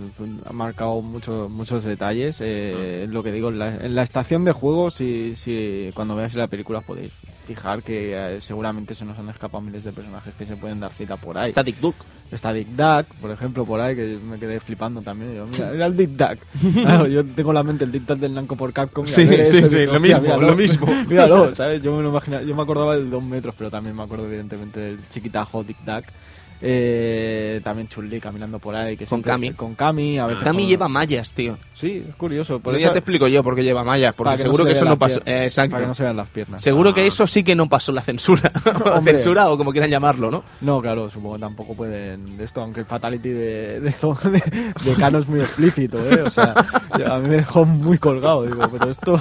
[0.52, 2.40] marcado mucho, muchos detalles.
[2.40, 3.06] Eh, Ah.
[3.10, 6.46] Lo que digo, en la, en la estación de juego, si, si cuando veáis la
[6.46, 7.12] película podéis
[7.48, 10.92] fijar que eh, seguramente se nos han escapado miles de personajes que se pueden dar
[10.92, 11.48] cita por ahí.
[11.48, 11.98] Está Dick Duke.
[12.30, 15.34] Está Dick Duck, por ejemplo, por ahí, que me quedé flipando también.
[15.34, 16.38] Yo, mira, era el Dick Duck.
[16.74, 19.06] Claro, yo tengo en la mente el Dick Duck del Namco por Capcom.
[19.06, 20.46] Sí, sí, esto sí, digo, lo "Hostia, mismo, míralo".
[20.50, 20.86] lo mismo.
[21.08, 21.80] Míralo, ¿sabes?
[21.80, 24.78] Yo me lo imaginaba, yo me acordaba del 2 metros, pero también me acuerdo evidentemente
[24.78, 26.04] del chiquitajo Dick Duck.
[26.60, 28.96] Eh, también Chun-Li caminando por ahí.
[28.96, 29.50] Que Con siempre- Kami.
[29.52, 30.42] Con Kami, a veces.
[30.44, 31.56] Cami con- lleva mallas, tío.
[31.74, 32.58] Sí, es curioso.
[32.60, 34.14] Por eso- ya te explico yo por qué lleva mallas.
[34.14, 35.20] Porque que seguro se que eso no pasó.
[35.24, 35.72] eh, exacto.
[35.72, 36.60] Para que no se vean las piernas.
[36.62, 36.94] Seguro Ah.
[36.94, 38.50] que eso sí que no pasó la censura.
[38.84, 39.14] o Hombre.
[39.14, 40.44] censura o como quieran llamarlo, ¿no?
[40.60, 43.80] No, claro, supongo que tampoco pueden de esto, aunque el fatality de, de,
[44.30, 46.22] de, de Kano es muy explícito, ¿eh?
[46.22, 49.20] O sea, a mí me dejó muy colgado, digo, pero esto,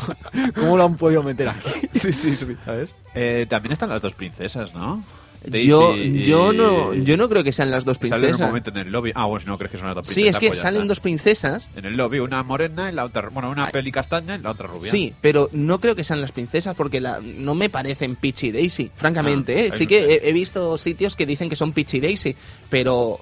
[0.56, 1.70] ¿cómo lo han podido meter aquí?
[1.94, 2.56] Sí, sí, sí.
[2.66, 2.92] ¿Sabes?
[3.14, 5.04] Eh, también están las dos princesas, ¿no?
[5.52, 8.40] Yo, y- yo, no, yo no creo que sean las dos Salen princesas.
[8.42, 9.12] un momento en el lobby.
[9.16, 10.24] Ah, pues no crees que son las dos princesas.
[10.24, 10.88] Sí, es que pues salen está.
[10.90, 11.70] dos princesas.
[11.76, 13.30] En el lobby, una morena y la otra.
[13.30, 13.72] Bueno, una Ay.
[13.72, 14.92] peli castaña y la otra rubia.
[14.92, 18.52] Sí, pero no creo que sean las princesas porque la, no me parecen Peach y
[18.52, 19.56] Daisy, francamente.
[19.56, 19.72] Ah, ¿eh?
[19.72, 22.36] Sí que he visto sitios que dicen que son Peach y Daisy,
[22.70, 23.20] pero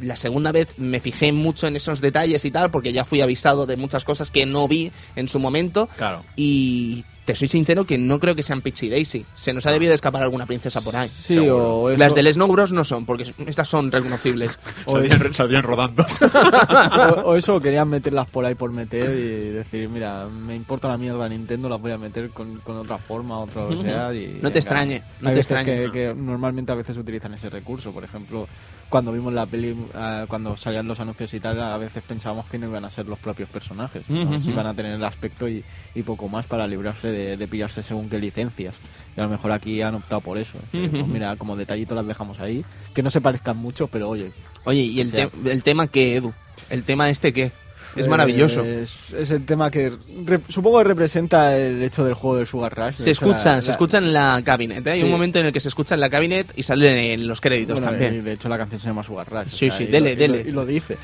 [0.00, 3.66] la segunda vez me fijé mucho en esos detalles y tal porque ya fui avisado
[3.66, 6.24] de muchas cosas que no vi en su momento Claro.
[6.36, 9.26] y te soy sincero que no creo que sean Peach y Daisy.
[9.34, 11.08] Se nos ha debido de escapar alguna princesa por ahí.
[11.10, 11.76] Sí, Seguro.
[11.80, 14.58] o eso, Las del Snow Bros no son, porque estas son reconocibles.
[14.86, 16.06] o, Saldrían, saldrían rodando.
[17.24, 20.96] o- o eso, querían meterlas por ahí por meter y decir, mira, me importa la
[20.96, 24.26] mierda Nintendo, las voy a meter con, con otra forma, otra o sea, y...
[24.26, 24.58] No te venga.
[24.58, 25.66] extrañe, no te extrañe.
[25.66, 28.48] que, que normalmente a veces utilizan ese recurso, por ejemplo,
[28.88, 32.58] cuando vimos la peli, ah, cuando salían los anuncios y tal, a veces pensábamos que
[32.58, 34.22] no iban a ser los propios personajes, ¿no?
[34.22, 35.62] Ujú, Si iban a tener el aspecto y,
[35.94, 38.74] y poco más para librarse de, de pillarse según qué licencias.
[39.16, 40.58] Y a lo mejor aquí han optado por eso.
[40.70, 42.64] pues mira, como detallito las dejamos ahí,
[42.94, 44.32] que no se parezcan mucho, pero oye,
[44.64, 46.32] Oye, ¿y el, sea- te- el tema qué, Edu?
[46.70, 47.52] ¿El tema este qué?
[48.00, 48.64] Es maravilloso.
[48.64, 49.92] Es, es el tema que
[50.24, 52.96] re- supongo que representa el hecho del juego del Sugar Rush.
[52.96, 54.86] Se la- escucha, la- se escucha en la cabinet.
[54.86, 54.90] ¿eh?
[54.92, 55.04] Hay Sí.
[55.04, 57.80] un momento en el que se escucha en la cabinet y sale en los créditos
[57.80, 58.24] bueno, también.
[58.24, 59.46] De hecho, la canción se llama Sugar Rush.
[59.46, 60.48] o Sí, sea, sí, y dele, lo- y lo- dele.
[60.48, 60.96] Y lo dice.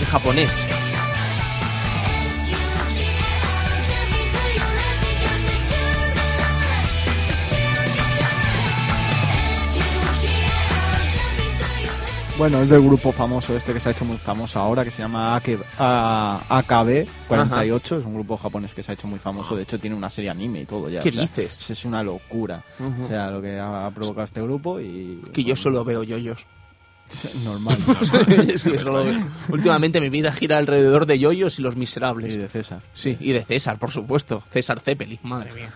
[0.00, 0.66] En japonés.
[12.42, 15.00] Bueno, es del grupo famoso este que se ha hecho muy famoso ahora, que se
[15.00, 17.98] llama AK, a- AKB48.
[18.00, 19.54] Es un grupo japonés que se ha hecho muy famoso.
[19.54, 20.98] De hecho, tiene una serie anime y todo ya.
[21.02, 21.70] ¿Qué o sea, dices?
[21.70, 22.64] Es, una locura.
[22.80, 25.22] O sea, lo que ha, provocado este grupo y...
[25.32, 26.44] Que yo solo veo yoyos.
[27.44, 27.76] Normal.
[28.56, 29.24] Sí, solo veo.
[29.48, 32.36] Últimamente mi vida gira alrededor de yoyos y los y miserables.
[32.36, 32.82] de César.
[32.92, 34.42] Sí, y de César, por supuesto.
[34.50, 35.70] César Zeppeli, madre mía.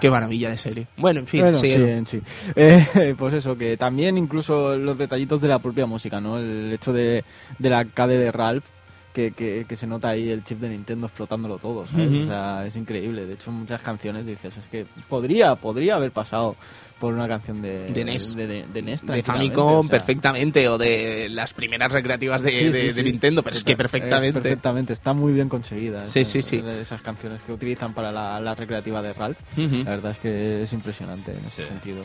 [0.00, 0.86] Qué maravilla de serie.
[0.96, 2.20] Bueno, en fin, Bueno, sí, en sí.
[2.56, 6.38] Eh, pues eso, que también incluso los detallitos de la propia música, ¿no?
[6.38, 7.24] El hecho de,
[7.58, 8.64] de la arcade de Ralph,
[9.12, 12.24] que, que, que se nota ahí el chip de Nintendo explotándolo todo, ¿sabes?
[12.24, 13.26] O sea, es increíble.
[13.26, 16.54] De hecho, muchas canciones dices, es que podría, podría haber pasado
[16.98, 18.34] por una canción de, De NES.
[18.34, 22.50] De, de- de NES de Famicom o sea, perfectamente o de las primeras recreativas de,
[22.50, 23.02] sí, sí, de sí.
[23.02, 24.40] Nintendo, pero es que Es perfectamente.
[24.40, 26.06] perfectamente, está muy bien conseguida.
[26.06, 26.64] Sí, esa- sí, sí.
[26.80, 29.38] Esas canciones que utilizan para la, la recreativa de Ralph.
[29.56, 29.76] Ujú.
[29.84, 32.04] La verdad es que es impresionante en ese sentido.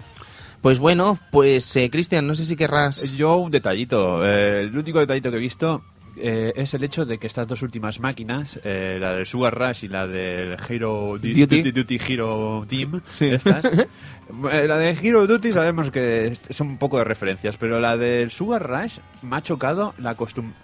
[0.61, 3.11] Pues bueno, pues eh, Cristian, no sé si querrás.
[3.13, 4.25] Yo un detallito.
[4.25, 5.83] eh, el único detallito que he visto
[6.17, 9.85] eh, es el hecho de que estas dos últimas máquinas, eh, la del Sugar Rush
[9.85, 11.33] y la del Hero Duty.
[11.45, 13.25] Duty, Duty Hero Team, Sí.
[13.25, 13.65] estas,
[14.51, 18.31] eh, la de Hero Duty sabemos que son un poco de referencias, pero la del
[18.31, 20.15] Sugar Rush me ha chocado la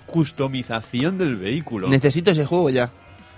[0.06, 1.90] customización del vehículo.
[1.90, 2.92] Necesito ese juego ya.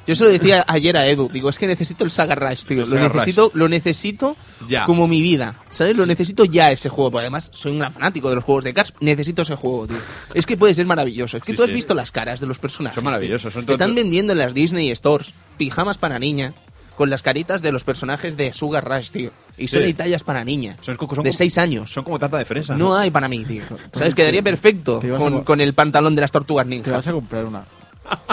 [0.08, 2.78] Yo se lo decía ayer a Edu, digo, es que necesito el Saga Rush, tío.
[2.84, 3.14] El Lo Saga Rush.
[3.16, 4.36] necesito, lo necesito
[4.68, 4.86] Ya.
[4.86, 5.56] como mi vida.
[5.70, 5.96] ¿Sabes?
[5.96, 7.12] Lo necesito ya ese juego.
[7.12, 8.94] Porque además, soy un gran fanático de los juegos de Cars.
[9.00, 9.98] Necesito ese juego, tío.
[10.34, 11.38] Es que puede ser maravilloso.
[11.38, 11.76] Es que Sí, tú has sí.
[11.76, 12.96] visto las caras de los personajes.
[12.96, 16.54] Son maravillosos, son todos- Están vendiendo en las Disney Stores pijamas para niña
[16.98, 19.32] con las caritas de los personajes de Sugar Rush, tío.
[19.58, 19.94] Y son Sí.
[19.94, 20.78] tallas para niña.
[20.82, 21.92] Son de como- 6 años.
[21.92, 22.76] Son como tarta de fresa.
[22.76, 23.64] No hay para mí, tío.
[23.94, 24.14] ¿Sabes?
[24.16, 26.92] Quedaría perfecto Te con, con el pantalón de las tortugas ¿Te ninja.
[26.92, 27.64] vas a comprar una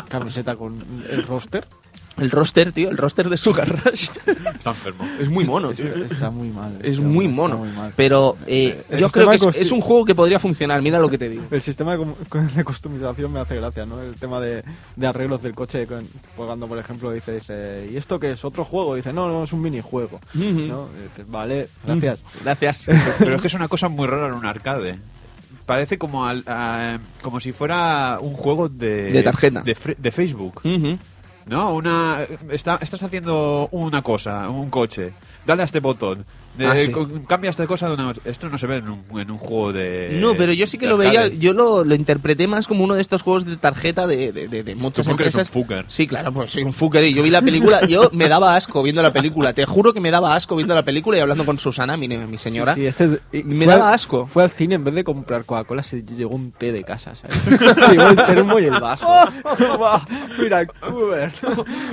[0.04, 1.66] camiseta con el roster?
[2.16, 4.08] El roster, tío, el roster de Sugar Rush.
[4.26, 5.08] Está enfermo.
[5.20, 5.86] es muy mono, tío.
[5.86, 6.76] Está, está muy mal.
[6.82, 7.58] Es muy mono.
[7.58, 7.92] muy mal.
[7.94, 10.82] Pero eh, El yo creo que es, un juego que podría funcionar.
[10.82, 11.44] Mira lo que te digo.
[11.48, 14.00] El sistema de, customización me hace gracia, ¿no?
[14.02, 14.64] El tema de,
[14.96, 18.44] de arreglos del coche, con- cuando por ejemplo dice, dice, ¿y esto qué es?
[18.44, 18.96] ¿Otro juego?
[18.96, 20.18] Dice, no, no, es un minijuego.
[20.34, 20.42] Ujú.
[20.42, 20.88] ¿no?
[21.28, 22.20] Vale, gracias.
[22.42, 22.86] Gracias.
[23.20, 24.98] Pero es que es una cosa muy rara en un arcade.
[25.68, 29.60] Parece como al- a- como si fuera un juego de De tarjeta.
[29.60, 30.62] de, Facebook.
[31.46, 31.74] ¿no?
[31.74, 35.12] Una está- estás haciendo una cosa, un coche.
[35.46, 36.24] Dale a este botón.
[36.58, 36.90] De- Ah, sí.
[36.90, 39.72] co- Cambia esta cosa de una Esto no se ve en un, en un juego
[39.72, 42.84] de No, pero yo sí que de lo veía, yo lo, lo interpreté más como
[42.84, 45.56] uno de estos juegos de tarjeta de, de, de- de muchas Supongo que eres empresas.
[45.56, 45.84] un fucker.
[45.88, 48.82] Sí, claro, pues soy un fucker y yo vi la película, yo me daba asco
[48.82, 51.58] viendo la película, te juro que me daba asco viendo la película y hablando con
[51.58, 52.74] Susana, mi, mi señora.
[52.74, 54.26] Sí, sí, este, y Me daba al- asco.
[54.26, 57.36] Fue al cine, en vez de comprar Coca-Cola, se llevó un té de casa, ¿sabes?
[57.86, 59.06] se llevó el termo y el vaso.
[59.80, 60.04] Va,
[60.38, 61.34] Mira, el Kubert.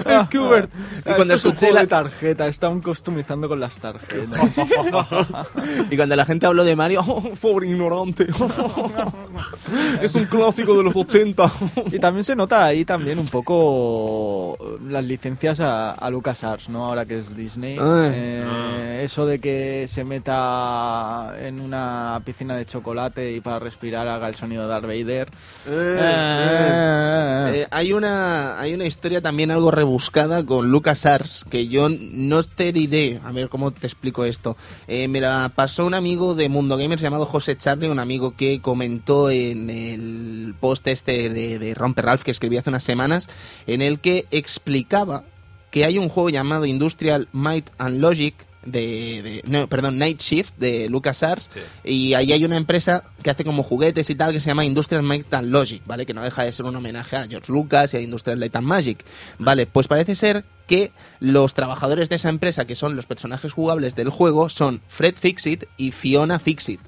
[0.06, 0.72] El Kubert.
[1.00, 4.40] Y cuando Esto es un escuché juego la- de tarjeta, estaban customizando con las tarjetas.
[5.90, 8.28] Y cuando la gente habló de Mario, oh, pobre ignorante.
[10.02, 11.52] es un clásico de los 80.
[11.92, 16.86] Y también se nota ahí también un poco las licencias a, a LucasArts, ¿no?
[16.86, 17.78] Ahora que es Disney.
[17.80, 18.10] Ah.
[18.14, 24.28] Eh, Eso de que se meta en una piscina de chocolate y para respirar haga
[24.28, 25.30] el sonido de Darth Vader.
[25.68, 32.44] Eh, Eh, hay una hay una historia también algo rebuscada con LucasArts que yo no
[32.44, 34.45] te diré, a ver cómo te explico esto.
[34.88, 38.62] Eh, me la pasó un amigo de Mundo Gamers llamado José Charlie, un amigo que
[38.62, 43.28] comentó en el post este de, de Romper Ralph que escribí hace unas semanas,
[43.68, 45.24] en el que explicaba
[45.72, 48.36] que hay un juego llamado Industrial Might and Logic
[48.66, 51.52] de, de- no, perdón, Night Shift de LucasArts
[51.84, 55.04] y ahí hay una empresa que hace como juguetes y tal que se llama Industrial
[55.04, 56.06] Might and Logic, ¿vale?
[56.08, 58.66] Que no deja de ser un homenaje a George Lucas y a Industrial Light and
[58.66, 59.06] Magic,
[59.38, 59.68] ¿vale?
[59.68, 64.10] Pues parece ser que los trabajadores de esa empresa, que son los personajes jugables del
[64.10, 66.80] juego, son Fred Fixit y Fiona Fixit.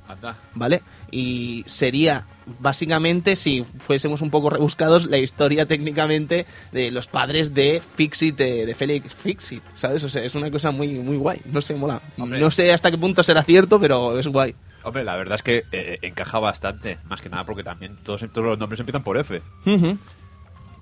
[0.53, 0.81] ¿vale?
[1.11, 2.25] Y sería
[2.59, 8.65] básicamente, si fuésemos un poco rebuscados, la historia técnicamente de los padres de Fixit, de,
[8.65, 10.03] de Felix Fixit, ¿sabes?
[10.03, 12.01] O sea, es una cosa muy, muy guay, no sé, mola.
[12.17, 12.39] Hombre.
[12.39, 14.55] No sé hasta qué punto será cierto, pero es guay.
[14.83, 18.47] Hombre, la verdad es que eh, encaja bastante, más que nada porque también todos, todos
[18.47, 19.41] los nombres empiezan por F.
[19.65, 19.97] Ujú.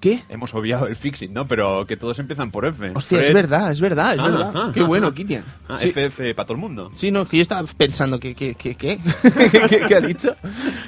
[0.06, 0.22] ¿Qué?
[0.30, 1.47] Hemos obviado el fixing, ¿no?
[1.47, 2.91] Pero que todos empiezan por F.
[2.93, 4.51] Hostia, es Fred- verdad, es verdad, es Ah, verdad.
[4.53, 5.12] ah, Qué ah, bueno.
[5.16, 5.43] Kitian.
[5.68, 5.88] Ah, Sí.
[5.89, 6.91] FF para todo el mundo.
[6.93, 8.99] Sí, no, que yo estaba pensando que, que, que, ¿qué?
[9.70, 10.36] ¿Qué, qué ha dicho?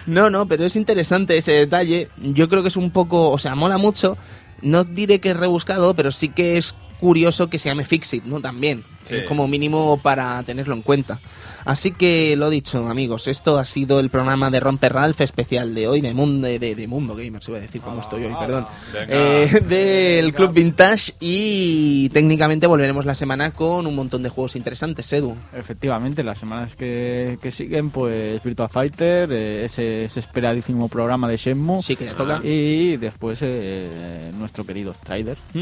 [0.05, 2.09] No, no, pero es interesante ese detalle.
[2.17, 4.17] Yo creo que es un poco, o sea, mola mucho.
[4.61, 8.39] No diré que es rebuscado, pero sí que es curioso que se llame Fixit, ¿no?
[8.39, 8.83] También.
[9.03, 9.15] Sí.
[9.15, 11.19] Es como mínimo para tenerlo en cuenta.
[11.67, 15.85] Así que lo dicho, amigos, esto ha sido el programa de Romper Ralph especial de
[15.89, 18.65] hoy, de Mundo, de, de Mundo Gamers, iba a decir cómo estoy hoy, perdón.
[18.93, 19.07] Venga.
[19.09, 25.11] Eh, del Club Vintage y técnicamente volveremos la semana con un montón de juegos interesantes,
[25.11, 25.35] Edu.
[25.53, 31.35] Efectivamente, las semanas que, que siguen, pues Virtua Fighter, eh, ese, ese esperadísimo programa de
[31.35, 31.81] Shenmue.
[31.81, 32.39] Sí, que ya toca.
[32.43, 35.59] Y después eh, nuestro querido Strider, que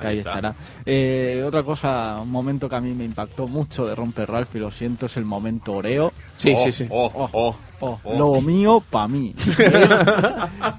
[0.00, 0.52] Ahí ahí estará.
[0.84, 4.58] Eh, otra cosa, un momento que a mí me impactó mucho de Romper Ralph, y
[4.58, 6.12] lo siento, es el momento Oreo.
[6.34, 6.86] Sí, Oh, sí, sí.
[6.90, 8.16] Oh, oh, Oh, oh.
[8.34, 9.34] Lo mío pa' mí.
[9.36, 9.56] Es,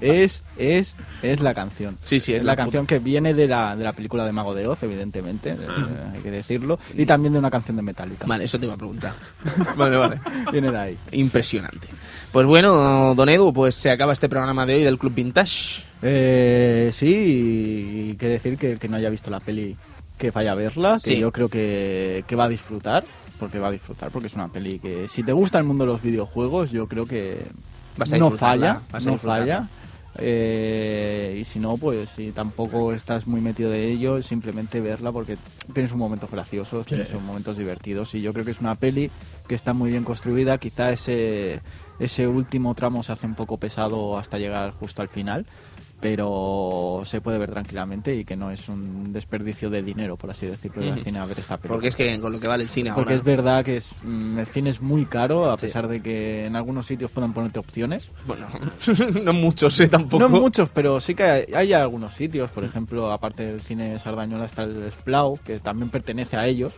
[0.00, 1.96] es, es, es la canción.
[2.00, 4.32] Sí, sí, es es la la canción que viene de la, de la película de
[4.32, 6.10] Mago de Oz, evidentemente, eh, Ah.
[6.14, 6.78] hay que decirlo.
[6.96, 8.26] Y también de una canción de Metallica.
[8.26, 9.14] Vale, eso te iba a preguntar.
[9.76, 10.20] vale, vale.
[10.50, 10.98] Viene de ahí.
[11.12, 11.86] Impresionante.
[12.32, 15.82] Pues bueno, don Edu, pues se acaba este programa de hoy del Club Vintage.
[16.02, 19.76] Eh, sí, y que decir que que no haya visto la peli
[20.18, 21.18] que vaya a verla, que Sí.
[21.18, 23.04] yo creo que, que va a disfrutar,
[23.38, 25.92] porque va a disfrutar, porque es una peli que si te gusta el mundo de
[25.92, 27.46] los videojuegos, yo creo que
[27.96, 29.44] Vas a no falla, vas a no disfrutarla.
[29.56, 29.68] falla.
[30.18, 35.36] Eh, y si no, pues si tampoco estás muy metido de ello, simplemente verla porque
[35.74, 39.10] tienes un momento gracioso, tienes un momentos divertidos y yo creo que es una peli
[39.46, 40.56] que está muy bien construida.
[40.58, 41.60] Quizá ese,
[41.98, 45.44] ese último tramo se hace un poco pesado hasta llegar justo al final,
[46.00, 50.46] pero se puede ver tranquilamente y que no es un desperdicio de dinero, por así
[50.46, 51.72] decirlo, ir al cine a ver esta peli.
[51.72, 53.18] Porque es que con lo que vale el cine Porque ahora.
[53.18, 55.66] es verdad que es, mm, el cine es muy caro, a Sí.
[55.66, 58.10] pesar de que en algunos sitios puedan ponerte opciones.
[58.26, 58.46] Bueno,
[59.22, 59.88] no muchos, ¿eh?
[59.88, 60.22] Tampoco.
[60.22, 62.50] No muchos, pero sí que hay, hay algunos sitios.
[62.50, 66.72] Por ejemplo, aparte del cine Sardañola está el Splau, que también pertenece a ellos.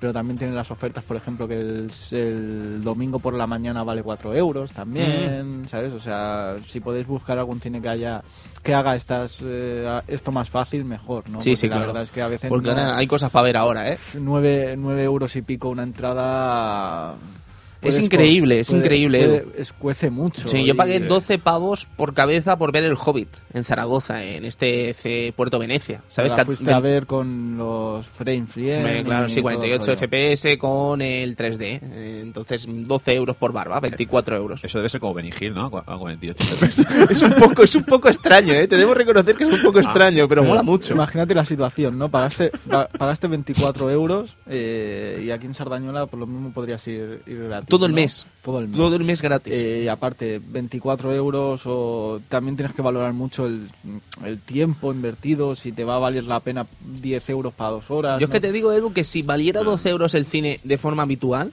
[0.00, 4.02] Pero también tienen las ofertas, por ejemplo, que el, el domingo por la mañana vale
[4.02, 5.92] 4 euros también, ¿sabes?
[5.92, 8.22] O sea, si podéis buscar algún cine que haya
[8.64, 11.40] que haga estas eh, esto más fácil, mejor, ¿no?
[11.40, 11.86] Sí, Porque sí, la claro.
[11.88, 13.98] verdad es que a veces Porque no- ahora hay cosas para ver ahora, ¿eh?
[14.18, 14.72] 9,
[15.04, 17.14] euros y pico una entrada...
[17.88, 20.48] Es increíble, es increíble, puede- escuece mucho.
[20.48, 24.94] Sí, yo pagué 12 pavos por cabeza por ver el Hobbit en Zaragoza, en este
[24.94, 26.00] C- Puerto Venecia.
[26.08, 26.32] ¿Sabes?
[26.32, 29.04] la Que fuiste a ver con los frame free.
[29.04, 29.98] Claro, sí, todo el 48 rollo.
[29.98, 31.80] FPS con el 3D.
[31.82, 34.62] eh, Entonces, 12 euros por barba, 24 euros.
[34.64, 35.70] Eso debe ser como Benny Hill, ¿no?
[35.70, 36.44] Cu- A 48.
[37.10, 38.66] Es un poco, es un poco extraño, ¿eh?
[38.66, 40.94] Te debo reconocer que es un poco extraño, pero Pero mola mucho.
[40.94, 42.08] Imagínate la situación, ¿no?
[42.10, 47.22] Pagaste, pa- pagaste 24 euros eh, y aquí en Sardañola por lo mismo podrías ir,
[47.26, 47.68] ir gratis.
[47.76, 47.96] Todo el ¿no?
[47.96, 48.26] mes.
[48.42, 48.76] Todo el mes.
[48.76, 49.52] Todo el mes gratis.
[49.54, 53.70] Eh, y aparte, 24 euros o también tienes que valorar mucho el,
[54.24, 56.66] el tiempo invertido, si te va a valer la pena
[57.00, 58.20] 10 euros para dos horas.
[58.20, 61.02] Yo es que te digo, Edu, que si valiera 12 euros el cine de forma
[61.02, 61.52] habitual,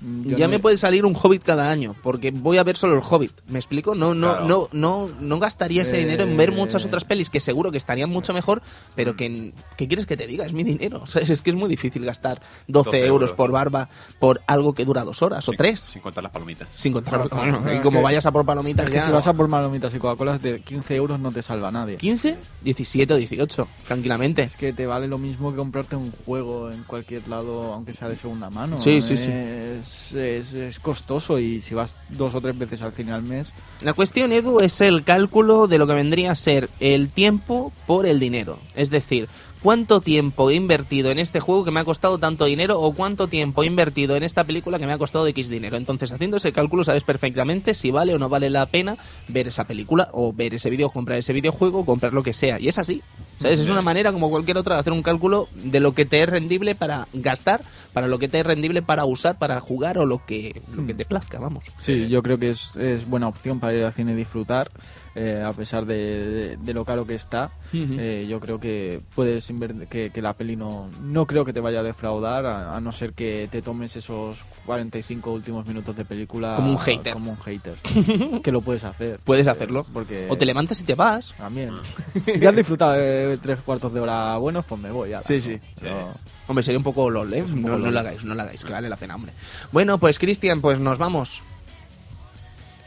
[0.00, 2.94] yo ya no- me puede salir un Hobbit cada año, porque voy a ver solo
[2.94, 3.32] el Hobbit.
[3.48, 3.94] ¿Me explico?
[3.94, 4.46] No, no, Claro.
[4.46, 7.78] no, no, no gastaría ese Eh, dinero en ver muchas otras pelis que seguro que
[7.78, 8.62] estarían mucho mejor,
[8.94, 10.44] pero que ¿qué quieres que te diga?
[10.46, 11.02] Es mi dinero.
[11.06, 11.30] ¿sabes?
[11.30, 13.32] Es que es muy difícil gastar 12, 12 euros euros.
[13.34, 13.88] por barba
[14.18, 15.80] por algo que dura dos horas o tres.
[15.92, 16.68] Sin contar las palomitas.
[16.76, 17.28] Sin contar.
[17.28, 19.32] Claro, y es como que- vayas a por palomitas Es que ya- si vas a
[19.34, 21.96] por malomitas y Coca-Cola de 15 euros no te salva nadie.
[21.96, 24.42] 15, 17 o 18, tranquilamente.
[24.42, 28.08] Es que te vale lo mismo que comprarte un juego en cualquier lado, aunque sea
[28.08, 28.78] de segunda mano.
[28.78, 29.30] Sí, sí, sí.
[29.30, 33.92] Es, es, costoso y si vas dos o tres veces al cine al mes, La
[33.92, 38.20] cuestión, Edu, es el cálculo de lo que vendría a ser el tiempo por el
[38.20, 38.58] dinero.
[38.74, 39.28] Es decir,
[39.62, 43.28] cuánto tiempo he invertido en este juego que me ha costado tanto dinero o cuánto
[43.28, 45.76] tiempo he invertido en esta película que me ha costado X dinero.
[45.76, 48.96] Entonces, haciendo ese cálculo, sabes perfectamente si vale o no vale la pena
[49.28, 52.58] ver esa película o ver ese vídeo, comprar ese videojuego, comprar lo que sea.
[52.58, 53.02] Y es así.
[53.40, 53.60] ¿Sabes?
[53.60, 56.28] Es una manera como cualquier otra de hacer un cálculo de lo que te es
[56.28, 57.62] rendible para gastar,
[57.94, 60.92] para lo que te es rendible para usar, para jugar o lo que, lo que
[60.92, 61.64] te plazca, vamos.
[61.78, 64.70] sí, yo creo que es, es buena opción para ir al cine y disfrutar,
[65.14, 67.50] eh, a pesar de, de- de lo caro que está.
[67.72, 69.50] Eh, yo creo que puedes
[69.88, 72.92] que, que la peli no, no creo que te vaya a defraudar, a, a no
[72.92, 77.12] ser que te tomes esos 45 últimos minutos de película Como un hater.
[77.12, 77.74] Como un hater.
[78.42, 79.18] que lo puedes hacer.
[79.24, 79.86] Puedes hacerlo.
[79.92, 81.34] Porque O te levantas y te vas.
[81.36, 81.72] También.
[82.40, 85.12] ya has disfrutado de tres cuartos de hora buenos, pues me voy.
[85.12, 85.22] ala.
[85.22, 85.58] Sí, sí.
[85.80, 86.14] Pero-
[86.48, 87.44] Hombre, sería un poco LOL, ¿eh?
[87.54, 89.32] no, lo hagáis, no lo hagáis, que vale la pena, hombre.
[89.70, 91.44] Bueno, pues Cristian, pues nos vamos.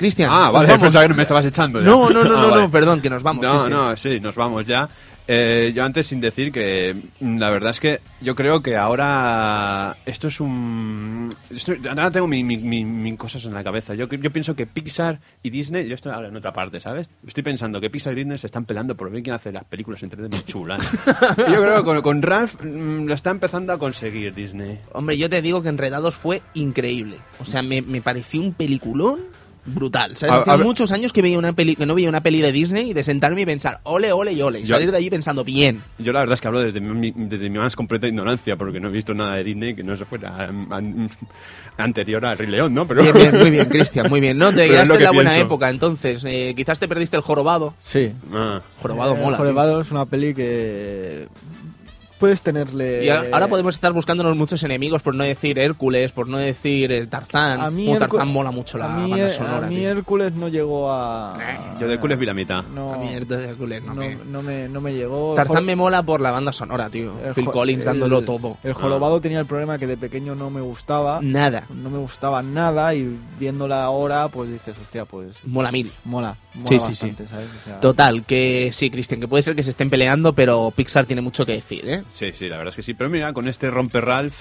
[0.03, 0.29] Cristian.
[0.31, 0.81] Ah, vale, vamos.
[0.83, 1.85] pensaba que no me estabas echando ya.
[1.85, 2.61] No, no, no, Ah, no, vale.
[2.63, 3.41] no, perdón, que nos vamos.
[3.41, 3.71] No, Cristian.
[3.71, 4.89] no, sí, nos vamos ya.
[5.25, 9.95] Eh, yo antes sin decir que mm, la verdad es que yo creo que ahora
[10.05, 11.29] esto es un...
[11.49, 13.95] esto- ahora tengo mi, mi- mi- mi cosas en la cabeza.
[13.95, 17.07] Yo, yo pienso que Pixar y Disney, yo estoy ahora en otra parte, ¿sabes?
[17.25, 20.03] Estoy pensando que Pixar y Disney se están peleando por ver quién hace las películas
[20.03, 20.91] en 3D más chulas.
[21.37, 24.79] Yo creo que con, con Ralph mm, lo está empezando a conseguir Disney.
[24.91, 27.15] Hombre, yo te digo que Enredados fue increíble.
[27.39, 29.19] O sea, me, me pareció un peliculón
[29.65, 30.13] brutal.
[30.29, 32.51] A- a ver- muchos años que, veía una peli, que no veía una peli de
[32.51, 34.59] Disney y de sentarme y pensar, ole, ole y ole.
[34.59, 35.81] Y Yo- salir de allí pensando, bien.
[35.99, 38.89] Yo la verdad es que hablo desde mi, desde mi más completa ignorancia, porque no
[38.89, 41.09] he visto nada de Disney que no se fuera an- an-
[41.77, 42.87] anterior al Rey León, ¿no?
[42.87, 44.37] Pero Bien, bien, muy bien, Cristian, muy bien.
[44.37, 45.45] No, te Pero quedaste en la buena pienso.
[45.47, 46.23] época, entonces.
[46.25, 47.73] Eh, quizás te perdiste el jorobado.
[47.79, 48.11] Sí.
[48.33, 49.27] Ah, Jorobado Eh, mola.
[49.29, 49.37] tío.
[49.37, 51.27] Jorobado es una peli que
[52.23, 53.03] puedes tenerle...
[53.03, 57.05] Y ahora podemos estar buscándonos muchos enemigos, por no decir Hércules, por no decir eh,
[57.05, 57.59] Tarzán.
[57.59, 59.67] A mí Hércu- Tarzán mola mucho la a mí, banda eh, sonora.
[59.67, 59.89] A mí tío.
[59.89, 61.75] Hércules no llegó a...
[61.81, 62.63] yo de Hércules vi la mitad.
[62.63, 64.15] No, A mí Hércules no, no, me...
[64.15, 65.33] no me, no me llegó.
[65.35, 67.11] Tarzán me mola por la banda sonora, tío.
[67.25, 68.57] el Phil Collins el- dándolo todo.
[68.63, 71.19] El jorobado tenía el problema que de pequeño no me gustaba.
[71.21, 71.65] Nada.
[71.75, 75.91] No me gustaba nada y viéndola ahora, pues dices, hostia, pues Mola mil.
[76.05, 76.37] mola.
[76.53, 77.13] mola Sí, sí, sí.
[77.81, 81.45] Total, que sí, Cristian, que puede ser que se estén peleando, pero Pixar tiene mucho
[81.45, 82.03] que decir, ¿eh?
[82.13, 82.93] Sí, sí, la verdad es que sí.
[82.93, 84.35] Pero mira, con este romper Ralph.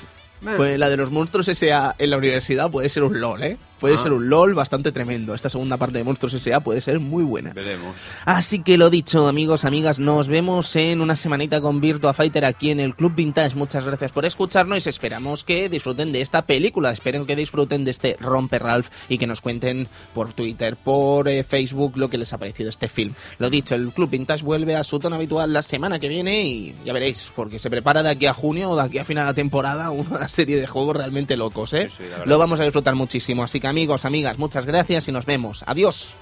[0.57, 1.95] Pues la de los monstruos S.A.
[1.99, 3.57] en la universidad puede ser un LOL, ¿eh?
[3.83, 3.99] Puede Ah.
[3.99, 5.35] ser un LOL bastante tremendo.
[5.35, 6.61] Esta segunda parte de Monstruos S.A.
[6.61, 7.53] puede ser muy buena.
[7.53, 7.95] Veremos.
[8.25, 12.71] Así que lo dicho, amigos, amigas, nos vemos en una semanita con Virtua Fighter aquí
[12.71, 13.57] en el Club Vintage.
[13.57, 16.93] Muchas gracias por escucharnos y esperamos que disfruten de esta película.
[16.93, 21.43] Espero que disfruten de este Romper Ralph y que nos cuenten por Twitter, por eh,
[21.43, 23.13] Facebook, lo que les ha parecido este film.
[23.39, 26.77] Lo dicho, el Club Vintage vuelve a su tono habitual la semana que viene y
[26.85, 29.35] ya veréis, porque se prepara de aquí a junio o de aquí a final de
[29.35, 31.89] temporada una serie de juegos realmente locos, ¿eh?
[31.91, 33.43] Sí, sí, lo vamos a disfrutar muchísimo.
[33.43, 35.65] Así que amigos, amigas, muchas gracias y nos vemos.
[35.67, 36.15] Adiós.